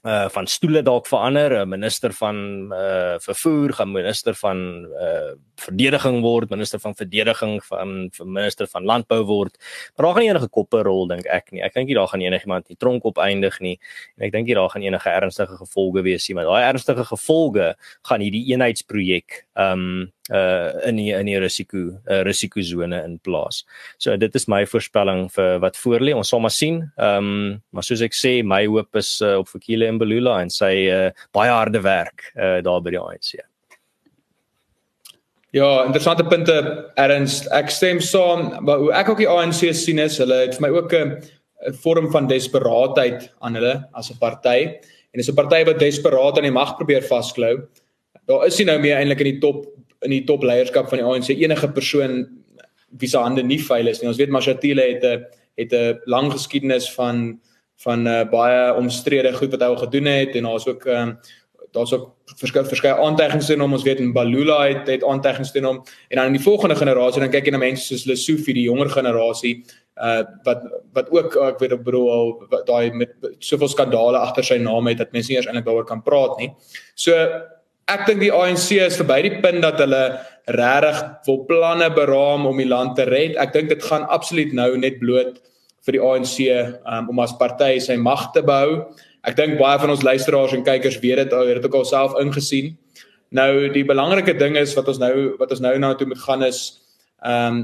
uh 0.02 0.30
van 0.34 0.48
stoele 0.50 0.82
dalk 0.82 1.06
verander, 1.06 1.54
'n 1.62 1.70
minister 1.70 2.12
van 2.14 2.72
uh 2.74 3.20
vervoer, 3.22 3.74
gaan 3.74 3.92
minister 3.92 4.34
van 4.34 4.88
uh 4.98 5.34
verdediging 5.62 6.22
word, 6.22 6.50
minister 6.50 6.80
van 6.80 6.96
verdediging 6.96 7.62
van 7.64 8.10
minister 8.26 8.68
van 8.68 8.84
landbou 8.84 9.24
word. 9.24 9.58
Maar 9.96 10.06
daar 10.06 10.14
gaan 10.14 10.24
nie 10.24 10.30
enige 10.30 10.50
koppe 10.50 10.82
rol 10.82 11.08
dink 11.08 11.26
ek 11.26 11.52
nie. 11.52 11.62
Ek 11.62 11.74
dink 11.74 11.88
nie 11.88 11.96
daar 11.96 12.08
gaan 12.08 12.22
enigiemand 12.22 12.70
nie 12.70 12.78
tronk 12.78 13.06
op 13.06 13.18
eindig 13.18 13.60
nie. 13.60 13.78
En 14.18 14.26
ek 14.26 14.32
dink 14.32 14.48
nie 14.48 14.56
daar 14.56 14.70
gaan 14.70 14.82
enige 14.82 15.10
ernstige 15.10 15.58
gevolge 15.58 16.02
wees 16.02 16.28
nie, 16.28 16.36
maar 16.36 16.46
daai 16.46 16.72
ernstige 16.74 17.06
gevolge 17.06 17.76
gaan 18.02 18.22
hierdie 18.22 18.46
eenheidsprojek 18.54 19.46
um 19.54 20.12
uh 20.32 20.88
in 20.88 20.96
die 20.96 21.12
in 21.12 21.30
die 21.30 21.38
risiko 21.40 21.78
uh, 22.10 22.22
risikozone 22.24 23.04
in 23.06 23.20
plaas. 23.20 23.66
So 23.98 24.16
dit 24.18 24.36
is 24.36 24.48
my 24.48 24.64
voorspelling 24.66 25.30
vir 25.36 25.60
wat 25.60 25.78
voorlê. 25.78 26.16
Ons 26.16 26.30
sal 26.34 26.40
maar 26.40 26.56
sien. 26.56 26.82
Ehm 26.98 27.32
um, 27.32 27.62
maar 27.72 27.84
soos 27.84 28.02
ek 28.02 28.16
sê, 28.16 28.40
my 28.44 28.66
hoop 28.66 28.96
is 28.96 29.20
uh, 29.22 29.38
op 29.42 29.50
Fikile 29.52 29.88
en 29.88 30.00
Belula 30.02 30.42
en 30.42 30.50
sy 30.50 30.74
uh, 30.90 31.10
baie 31.36 31.52
harde 31.52 31.82
werk 31.84 32.32
uh, 32.36 32.60
daar 32.64 32.82
by 32.82 32.96
die 32.96 33.02
ANC. 33.02 33.40
Ja, 35.52 35.84
interessante 35.84 36.24
punte 36.24 36.56
Ernst. 36.96 37.50
Ek 37.52 37.70
stem 37.76 38.00
saam, 38.00 38.54
maar 38.64 38.80
hoe 38.80 38.94
ek 38.96 39.10
ook 39.12 39.20
die 39.20 39.28
ANC 39.28 39.66
sien 39.76 40.00
is, 40.00 40.16
hulle 40.24 40.46
het 40.46 40.56
vir 40.56 40.64
my 40.64 40.70
ook 40.78 40.94
'n 40.96 41.18
vorm 41.84 42.08
van 42.12 42.28
desperaatheid 42.28 43.28
aan 43.42 43.56
hulle 43.60 43.76
as 43.94 44.12
'n 44.12 44.18
party. 44.20 44.80
En 45.12 45.20
dis 45.20 45.30
'n 45.30 45.36
party 45.36 45.66
wat 45.66 45.80
desperaat 45.80 46.38
aan 46.38 46.48
die 46.48 46.56
mag 46.56 46.78
probeer 46.78 47.04
vasklou. 47.04 47.68
Daar 48.28 48.46
is 48.46 48.58
nie 48.58 48.66
nou 48.66 48.80
meer 48.80 48.98
eintlik 48.98 49.20
in 49.20 49.32
die 49.34 49.40
top 49.40 49.66
in 50.02 50.16
die 50.16 50.24
top 50.26 50.44
leierskap 50.44 50.90
van 50.90 51.02
die 51.02 51.06
ANC 51.06 51.30
enige 51.34 51.70
persoon 51.72 52.26
wie 53.00 53.10
se 53.10 53.18
hande 53.18 53.44
nie 53.44 53.60
veil 53.64 53.88
is 53.88 54.02
nie. 54.02 54.10
Ons 54.12 54.20
weet 54.20 54.34
Mashatile 54.34 54.82
het 54.82 55.04
'n 55.04 55.26
het 55.58 55.74
'n 55.74 56.00
lang 56.06 56.32
geskiedenis 56.32 56.92
van 56.94 57.40
van 57.84 58.08
uh, 58.08 58.24
baie 58.30 58.74
omstrede 58.78 59.34
goed 59.34 59.52
wat 59.52 59.62
hy 59.62 59.68
al 59.68 59.78
gedoen 59.78 60.06
het 60.06 60.36
en 60.36 60.44
daar's 60.44 60.68
ook 60.68 60.86
um, 60.86 61.18
daar's 61.72 61.94
ook 61.94 62.10
verskeie 62.38 62.66
verskeie 62.66 62.98
aanteigings 63.00 63.48
teen 63.48 63.60
hom. 63.60 63.74
Ons 63.74 63.84
weet 63.84 64.00
in 64.00 64.14
Balula 64.14 64.68
het 64.68 64.88
het 64.88 65.04
aanteigings 65.04 65.52
teen 65.52 65.66
hom 65.66 65.84
en 66.10 66.18
dan 66.18 66.26
in 66.26 66.38
die 66.38 66.44
volgende 66.44 66.76
generasie 66.76 67.22
dan 67.22 67.32
kyk 67.32 67.46
jy 67.46 67.52
na 67.52 67.62
mense 67.62 67.86
soos 67.86 68.06
Lesofie, 68.06 68.54
die 68.54 68.68
jonger 68.68 68.90
generasie 68.90 69.64
uh 70.02 70.24
wat 70.44 70.64
wat 70.94 71.10
ook 71.12 71.36
ek 71.36 71.60
weet 71.60 71.72
ek 71.78 71.84
bedoel 71.84 72.12
al 72.12 72.30
daai 72.68 72.92
met 72.92 73.12
soveel 73.40 73.72
skandale 73.72 74.18
agter 74.18 74.44
sy 74.44 74.58
naam 74.58 74.88
het 74.88 74.98
dat 74.98 75.12
mense 75.12 75.32
nie 75.32 75.38
eers 75.38 75.48
eintlik 75.48 75.66
daaroor 75.66 75.88
kan 75.88 76.04
praat 76.04 76.38
nie. 76.40 76.52
So 76.96 77.16
ek 77.92 78.08
dink 78.08 78.22
die 78.24 78.34
ANC 78.34 78.72
is 78.80 78.98
verby 79.00 79.22
die 79.26 79.38
punt 79.44 79.64
dat 79.66 79.80
hulle 79.84 80.04
regtig 80.52 81.00
wil 81.28 81.40
planne 81.50 81.90
beraam 81.94 82.48
om 82.50 82.58
die 82.58 82.70
land 82.70 82.96
te 82.98 83.06
red. 83.10 83.38
Ek 83.42 83.54
dink 83.54 83.70
dit 83.70 83.84
gaan 83.84 84.08
absoluut 84.10 84.54
nou 84.58 84.74
net 84.80 85.00
bloot 85.00 85.40
vir 85.86 85.98
die 85.98 86.04
ANC 86.04 86.36
um, 86.50 87.10
om 87.14 87.22
as 87.24 87.34
party 87.40 87.78
sy 87.84 87.98
mag 87.98 88.30
te 88.36 88.44
behou. 88.46 88.86
Ek 89.28 89.38
dink 89.38 89.60
baie 89.60 89.80
van 89.82 89.94
ons 89.94 90.06
luisteraars 90.06 90.56
en 90.58 90.66
kykers 90.66 91.00
weet 91.04 91.24
dit 91.24 91.36
al, 91.38 91.50
het 91.50 91.62
dit 91.62 91.70
ook 91.70 91.80
al 91.82 91.88
self 91.90 92.18
ingesien. 92.22 92.74
Nou 93.38 93.70
die 93.74 93.86
belangrike 93.88 94.36
ding 94.38 94.58
is 94.60 94.74
wat 94.78 94.90
ons 94.92 95.00
nou 95.02 95.14
wat 95.40 95.54
ons 95.56 95.64
nou 95.64 95.76
na 95.80 95.94
toe 95.96 96.10
moet 96.10 96.26
gaan 96.26 96.48
is 96.48 96.66
ehm 97.22 97.62
um, 97.62 97.64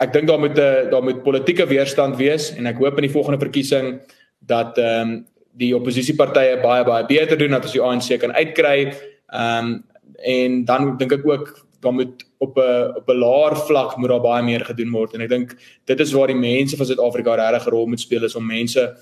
ek 0.00 0.14
dink 0.14 0.30
daar 0.30 0.40
moet 0.40 0.56
'n 0.56 0.88
daar 0.90 1.02
moet 1.04 1.22
politieke 1.22 1.66
weerstand 1.68 2.16
wees 2.16 2.54
en 2.56 2.66
ek 2.66 2.78
hoop 2.80 2.96
in 2.96 3.04
die 3.04 3.16
volgende 3.16 3.38
verkiesing 3.38 4.00
dat 4.40 4.78
ehm 4.78 5.10
um, 5.10 5.26
die 5.60 5.74
oppositiepartye 5.76 6.60
baie 6.62 6.84
baie 6.84 7.04
beter 7.06 7.36
doen 7.38 7.50
dat 7.50 7.64
ons 7.66 7.74
die 7.74 7.82
ANC 7.82 8.20
kan 8.20 8.32
uitkry. 8.32 8.94
Ehm 9.32 9.66
um, 9.66 9.84
en 10.20 10.64
dan 10.64 10.96
dink 11.00 11.12
ek 11.12 11.26
ook 11.26 11.66
dan 11.80 11.94
moet 11.94 12.26
op 12.38 12.58
'n 12.58 12.96
op 12.96 13.08
'n 13.08 13.16
laer 13.16 13.56
vlak 13.56 13.96
moet 13.96 14.08
daar 14.08 14.20
baie 14.20 14.42
meer 14.42 14.64
gedoen 14.64 14.90
word 14.90 15.14
en 15.14 15.20
ek 15.20 15.28
dink 15.28 15.56
dit 15.84 16.00
is 16.00 16.12
waar 16.12 16.26
die 16.26 16.36
mense 16.36 16.76
van 16.76 16.86
Suid-Afrika 16.86 17.34
regtig 17.34 17.66
'n 17.66 17.70
rol 17.70 17.86
moet 17.86 18.00
speel 18.00 18.24
is 18.24 18.36
om 18.36 18.46
mense 18.46 18.96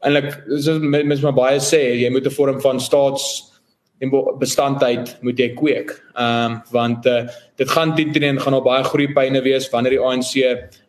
eintlik 0.00 0.44
soos 0.48 0.78
mens 0.80 1.20
maar 1.20 1.34
baie 1.34 1.58
sê 1.58 2.00
jy 2.00 2.10
moet 2.10 2.26
'n 2.26 2.30
vorm 2.38 2.60
van 2.60 2.80
staats 2.80 3.50
en 4.00 4.12
bestandheid 4.40 5.18
moet 5.20 5.38
jy 5.38 5.50
kweek. 5.54 5.92
Ehm 6.16 6.52
um, 6.52 6.62
want 6.72 7.06
uh, 7.06 7.28
dit 7.60 7.68
gaan 7.68 7.94
teen 7.94 8.12
teen 8.12 8.40
gaan 8.40 8.56
al 8.56 8.64
baie 8.64 8.84
groeipyne 8.84 9.42
wees 9.44 9.68
wanneer 9.72 9.98
die 9.98 10.00
ANC 10.00 10.32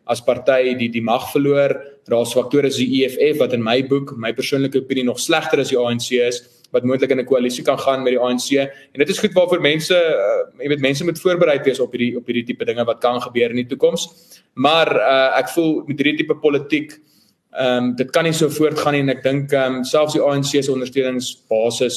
as 0.08 0.24
party 0.24 0.74
die 0.78 0.88
die 0.88 1.04
mag 1.04 1.28
verloor. 1.32 1.76
Daar's 2.08 2.32
faktore 2.32 2.70
soos 2.70 2.80
die 2.80 3.04
EFF 3.04 3.38
wat 3.38 3.52
in 3.52 3.62
my 3.62 3.82
boek, 3.86 4.16
my 4.16 4.32
persoonlike 4.32 4.80
opinie 4.80 5.04
nog 5.04 5.20
slegter 5.20 5.60
as 5.60 5.68
die 5.68 5.78
ANC 5.78 6.10
is 6.24 6.40
wat 6.72 6.84
moontlik 6.84 7.10
in 7.10 7.20
'n 7.20 7.28
koalisie 7.28 7.64
kan 7.64 7.78
gaan 7.78 8.02
met 8.02 8.12
die 8.12 8.20
ANC 8.20 8.50
en 8.58 8.98
dit 8.98 9.08
is 9.08 9.18
goed 9.18 9.32
waarvoor 9.32 9.60
mense 9.60 9.94
uh, 9.94 10.62
jy 10.62 10.68
weet 10.68 10.80
mense 10.80 11.04
moet 11.04 11.20
voorbereid 11.20 11.64
wees 11.64 11.80
op 11.80 11.92
hierdie 11.92 12.16
op 12.16 12.26
hierdie 12.26 12.44
tipe 12.44 12.64
dinge 12.64 12.84
wat 12.84 13.00
kan 13.00 13.20
gebeur 13.20 13.50
in 13.50 13.56
die 13.56 13.66
toekoms. 13.66 14.08
Maar 14.54 14.88
uh, 14.96 15.38
ek 15.38 15.48
voel 15.48 15.84
met 15.86 15.98
hierdie 15.98 16.16
tipe 16.16 16.34
politiek 16.34 17.00
Ehm 17.52 17.84
um, 17.84 17.94
dit 17.96 18.10
kan 18.10 18.24
nie 18.24 18.32
so 18.32 18.48
voortgaan 18.48 18.94
nie 18.96 19.02
en 19.04 19.12
ek 19.12 19.20
dink 19.22 19.52
ehm 19.52 19.74
um, 19.74 19.84
selfs 19.84 20.14
die 20.16 20.22
ANC 20.24 20.54
se 20.54 20.72
ondersteuningsbasis 20.72 21.96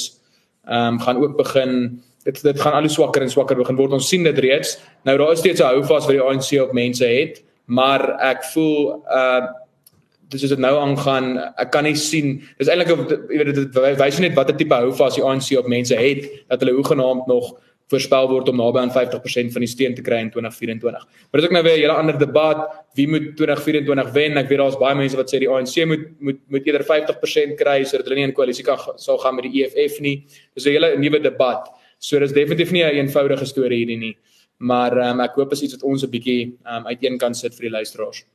ehm 0.68 0.96
um, 0.96 1.00
gaan 1.00 1.22
ook 1.24 1.38
begin 1.38 2.02
dit 2.26 2.42
dit 2.44 2.60
gaan 2.62 2.74
al 2.76 2.88
hoe 2.90 2.92
swakker 2.92 3.22
en 3.24 3.32
swakker 3.32 3.56
begin 3.56 3.78
word. 3.80 3.94
Ons 3.96 4.10
sien 4.12 4.24
dit 4.28 4.40
reeds. 4.44 4.76
Nou 5.08 5.16
daar 5.18 5.32
is 5.32 5.40
steeds 5.40 5.62
'n 5.62 5.72
houvas 5.72 6.10
wat 6.10 6.16
die 6.18 6.22
ANC 6.22 6.60
op 6.62 6.74
mense 6.74 7.06
het, 7.06 7.44
maar 7.66 8.20
ek 8.20 8.44
voel 8.52 9.04
uh 9.08 9.48
dis 10.30 10.44
is 10.44 10.50
dit 10.50 10.60
nou 10.60 10.74
aangaan. 10.80 11.38
Ek 11.62 11.72
kan 11.72 11.84
nie 11.84 11.96
sien 11.96 12.42
dis 12.60 12.70
eintlik 12.72 12.92
jy 13.32 13.38
weet 13.44 13.54
dit 13.56 13.80
wys 14.00 14.20
net 14.20 14.36
watter 14.38 14.58
tipe 14.58 14.74
houvas 14.74 15.16
die 15.16 15.24
ANC 15.24 15.54
op 15.60 15.68
mense 15.72 15.96
het 15.96 16.26
dat 16.50 16.64
hulle 16.64 16.78
hoegenaamd 16.80 17.28
nog 17.28 17.56
voorspel 17.92 18.28
word 18.32 18.50
om 18.50 18.58
naby 18.58 18.82
aan 18.82 18.94
50% 18.94 19.54
van 19.54 19.62
die 19.62 19.70
steun 19.70 19.94
te 19.94 20.02
kry 20.06 20.18
in 20.24 20.32
2024. 20.34 21.06
Maar 21.06 21.42
dis 21.42 21.48
ook 21.50 21.54
nou 21.54 21.64
weer 21.64 21.78
'n 21.78 21.82
hele 21.86 21.94
ander 21.94 22.18
debat, 22.18 22.58
wie 22.96 23.08
moet 23.08 23.36
2024 23.38 24.12
wen? 24.14 24.38
Ek 24.38 24.50
weet 24.50 24.58
daar's 24.58 24.78
baie 24.78 24.96
mense 24.96 25.16
wat 25.16 25.30
sê 25.30 25.40
die 25.40 25.50
ANC 25.50 25.86
moet 25.86 26.06
moet 26.20 26.40
moet 26.50 26.66
eerder 26.66 26.84
50% 26.84 27.56
kry 27.56 27.84
sodat 27.84 28.06
hulle 28.06 28.16
nie 28.16 28.28
in 28.28 28.34
koalisie 28.34 28.66
kan 28.66 28.78
sal 28.96 29.18
gaan 29.18 29.36
met 29.36 29.46
die 29.46 29.64
EFF 29.64 30.00
nie. 30.00 30.26
Dis 30.56 30.66
'n 30.66 30.70
hele 30.70 30.98
nuwe 30.98 31.20
debat. 31.20 31.70
So 32.00 32.20
dis 32.20 32.32
definitief 32.32 32.72
nie 32.72 32.84
'n 32.84 32.90
een 32.90 33.06
eenvoudige 33.06 33.46
storie 33.46 33.78
hierdie 33.78 33.98
nie. 33.98 34.18
Maar 34.58 34.98
um, 35.10 35.20
ek 35.20 35.36
hoop 35.36 35.52
is 35.52 35.62
iets 35.62 35.74
wat 35.74 35.84
ons 35.84 36.04
'n 36.04 36.10
bietjie 36.10 36.58
um, 36.66 36.86
uiteen 36.88 37.18
kan 37.18 37.34
sit 37.34 37.54
vir 37.54 37.62
die 37.62 37.72
luisteraars. 37.72 38.26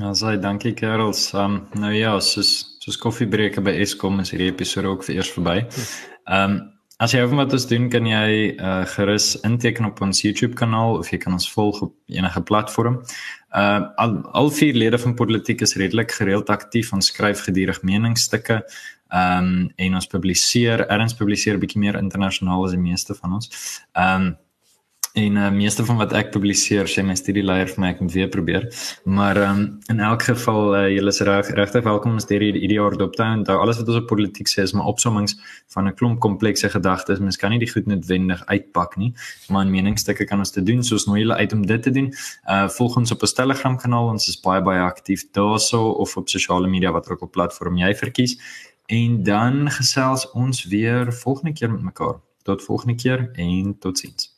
Ja, 0.00 0.12
sê 0.16 0.38
dankie 0.40 0.72
Karels. 0.74 1.30
Um, 1.36 1.62
nou 1.76 1.92
ja, 1.92 2.14
soos 2.20 2.52
soos 2.82 2.96
koffiebreke 2.98 3.62
by 3.62 3.74
Eskom 3.84 4.18
is 4.22 4.32
hierdie 4.32 4.50
episode 4.50 4.90
ook 4.90 5.04
vir 5.06 5.18
eers 5.20 5.32
verby. 5.34 5.58
Ehm 6.26 6.56
um, 6.58 6.60
As 7.02 7.10
jy 7.10 7.18
hom 7.24 7.40
wat 7.40 7.50
ons 7.56 7.64
doen, 7.66 7.88
kan 7.90 8.04
jy 8.06 8.52
uh 8.62 8.84
gerus 8.92 9.32
inteken 9.42 9.88
op 9.88 9.98
ons 10.04 10.20
YouTube 10.22 10.54
kanaal 10.54 11.00
of 11.00 11.08
jy 11.10 11.18
kan 11.18 11.34
ons 11.34 11.48
volg 11.50 11.80
op 11.82 11.94
enige 12.06 12.42
platform. 12.46 13.00
Uh 13.50 13.80
al, 14.04 14.14
al 14.38 14.50
vier 14.54 14.78
lede 14.78 15.00
van 15.02 15.16
politiek 15.18 15.64
is 15.66 15.74
redelik 15.80 16.14
gereeld 16.14 16.52
aktief. 16.54 16.92
Ons 16.94 17.10
skryf 17.10 17.42
gedurig 17.48 17.82
meningsstukke. 17.82 18.60
Ehm 19.10 19.50
um, 19.50 19.66
en 19.76 19.98
ons 19.98 20.08
publiseer, 20.14 20.86
erns 20.94 21.18
publiseer 21.18 21.58
bietjie 21.58 21.82
meer 21.82 21.98
internasionaal 21.98 22.68
as 22.68 22.76
die 22.76 22.84
meeste 22.84 23.18
van 23.18 23.40
ons. 23.40 23.50
Ehm 23.98 24.28
um, 24.28 24.32
En 25.12 25.36
uh, 25.36 25.50
meeste 25.52 25.84
van 25.84 25.98
wat 26.00 26.14
ek 26.16 26.30
publiseer, 26.32 26.88
sê 26.88 27.02
my 27.04 27.12
studieleier 27.18 27.68
vir 27.68 27.80
my 27.82 27.88
ek 27.92 27.98
moet 28.00 28.14
weer 28.14 28.28
probeer. 28.32 28.62
Maar 29.04 29.36
um, 29.44 29.60
in 29.92 30.00
elk 30.00 30.24
geval 30.24 30.72
uh, 30.72 30.86
julle 30.88 31.12
is 31.12 31.20
reg 31.28 31.50
regtig 31.58 31.84
welkom 31.84 32.16
om 32.16 32.22
hierdie 32.30 32.62
ideaar 32.64 32.96
dop 32.96 33.18
te 33.18 33.26
hou. 33.26 33.58
Alles 33.60 33.76
wat 33.76 33.90
ons 33.92 34.00
op 34.00 34.08
politiek 34.08 34.48
sê 34.48 34.64
is 34.64 34.72
maar 34.72 34.88
opsommings 34.88 35.36
van 35.76 35.90
'n 35.90 35.94
klomp 36.00 36.20
komplekse 36.24 36.72
gedagtes. 36.72 37.20
Mens 37.20 37.36
kan 37.36 37.52
nie 37.52 37.60
die 37.60 37.68
goed 37.68 37.86
noodwendig 37.86 38.40
uitpak 38.46 38.96
nie, 38.96 39.12
maar 39.52 39.66
in 39.66 39.76
meningsstukke 39.76 40.24
kan 40.24 40.38
ons 40.38 40.52
dit 40.56 40.64
doen 40.64 40.82
soos 40.82 41.04
nou 41.06 41.18
julle 41.18 41.36
uit 41.36 41.52
om 41.52 41.66
dit 41.66 41.82
te 41.82 41.90
doen. 41.90 42.08
Uh 42.48 42.68
volg 42.68 42.96
ons 42.96 43.12
op 43.12 43.20
ons 43.20 43.32
Telegram 43.32 43.76
kanaal, 43.76 44.08
ons 44.16 44.28
is 44.28 44.40
baie 44.40 44.62
baie 44.62 44.80
aktief 44.80 45.28
daarso 45.32 45.92
of 45.92 46.16
op 46.16 46.28
sosiale 46.28 46.68
media 46.68 46.90
wat 46.90 47.08
ook 47.10 47.22
op 47.22 47.32
platform 47.32 47.76
jy 47.76 47.94
verkies. 47.94 48.40
En 48.88 49.22
dan 49.22 49.70
gesels 49.70 50.30
ons 50.32 50.64
weer 50.64 51.12
volgende 51.12 51.52
keer 51.52 51.70
met 51.70 51.82
mekaar. 51.82 52.16
Tot 52.42 52.62
volgende 52.62 52.94
keer 52.96 53.30
en 53.36 53.76
totsiens. 53.78 54.31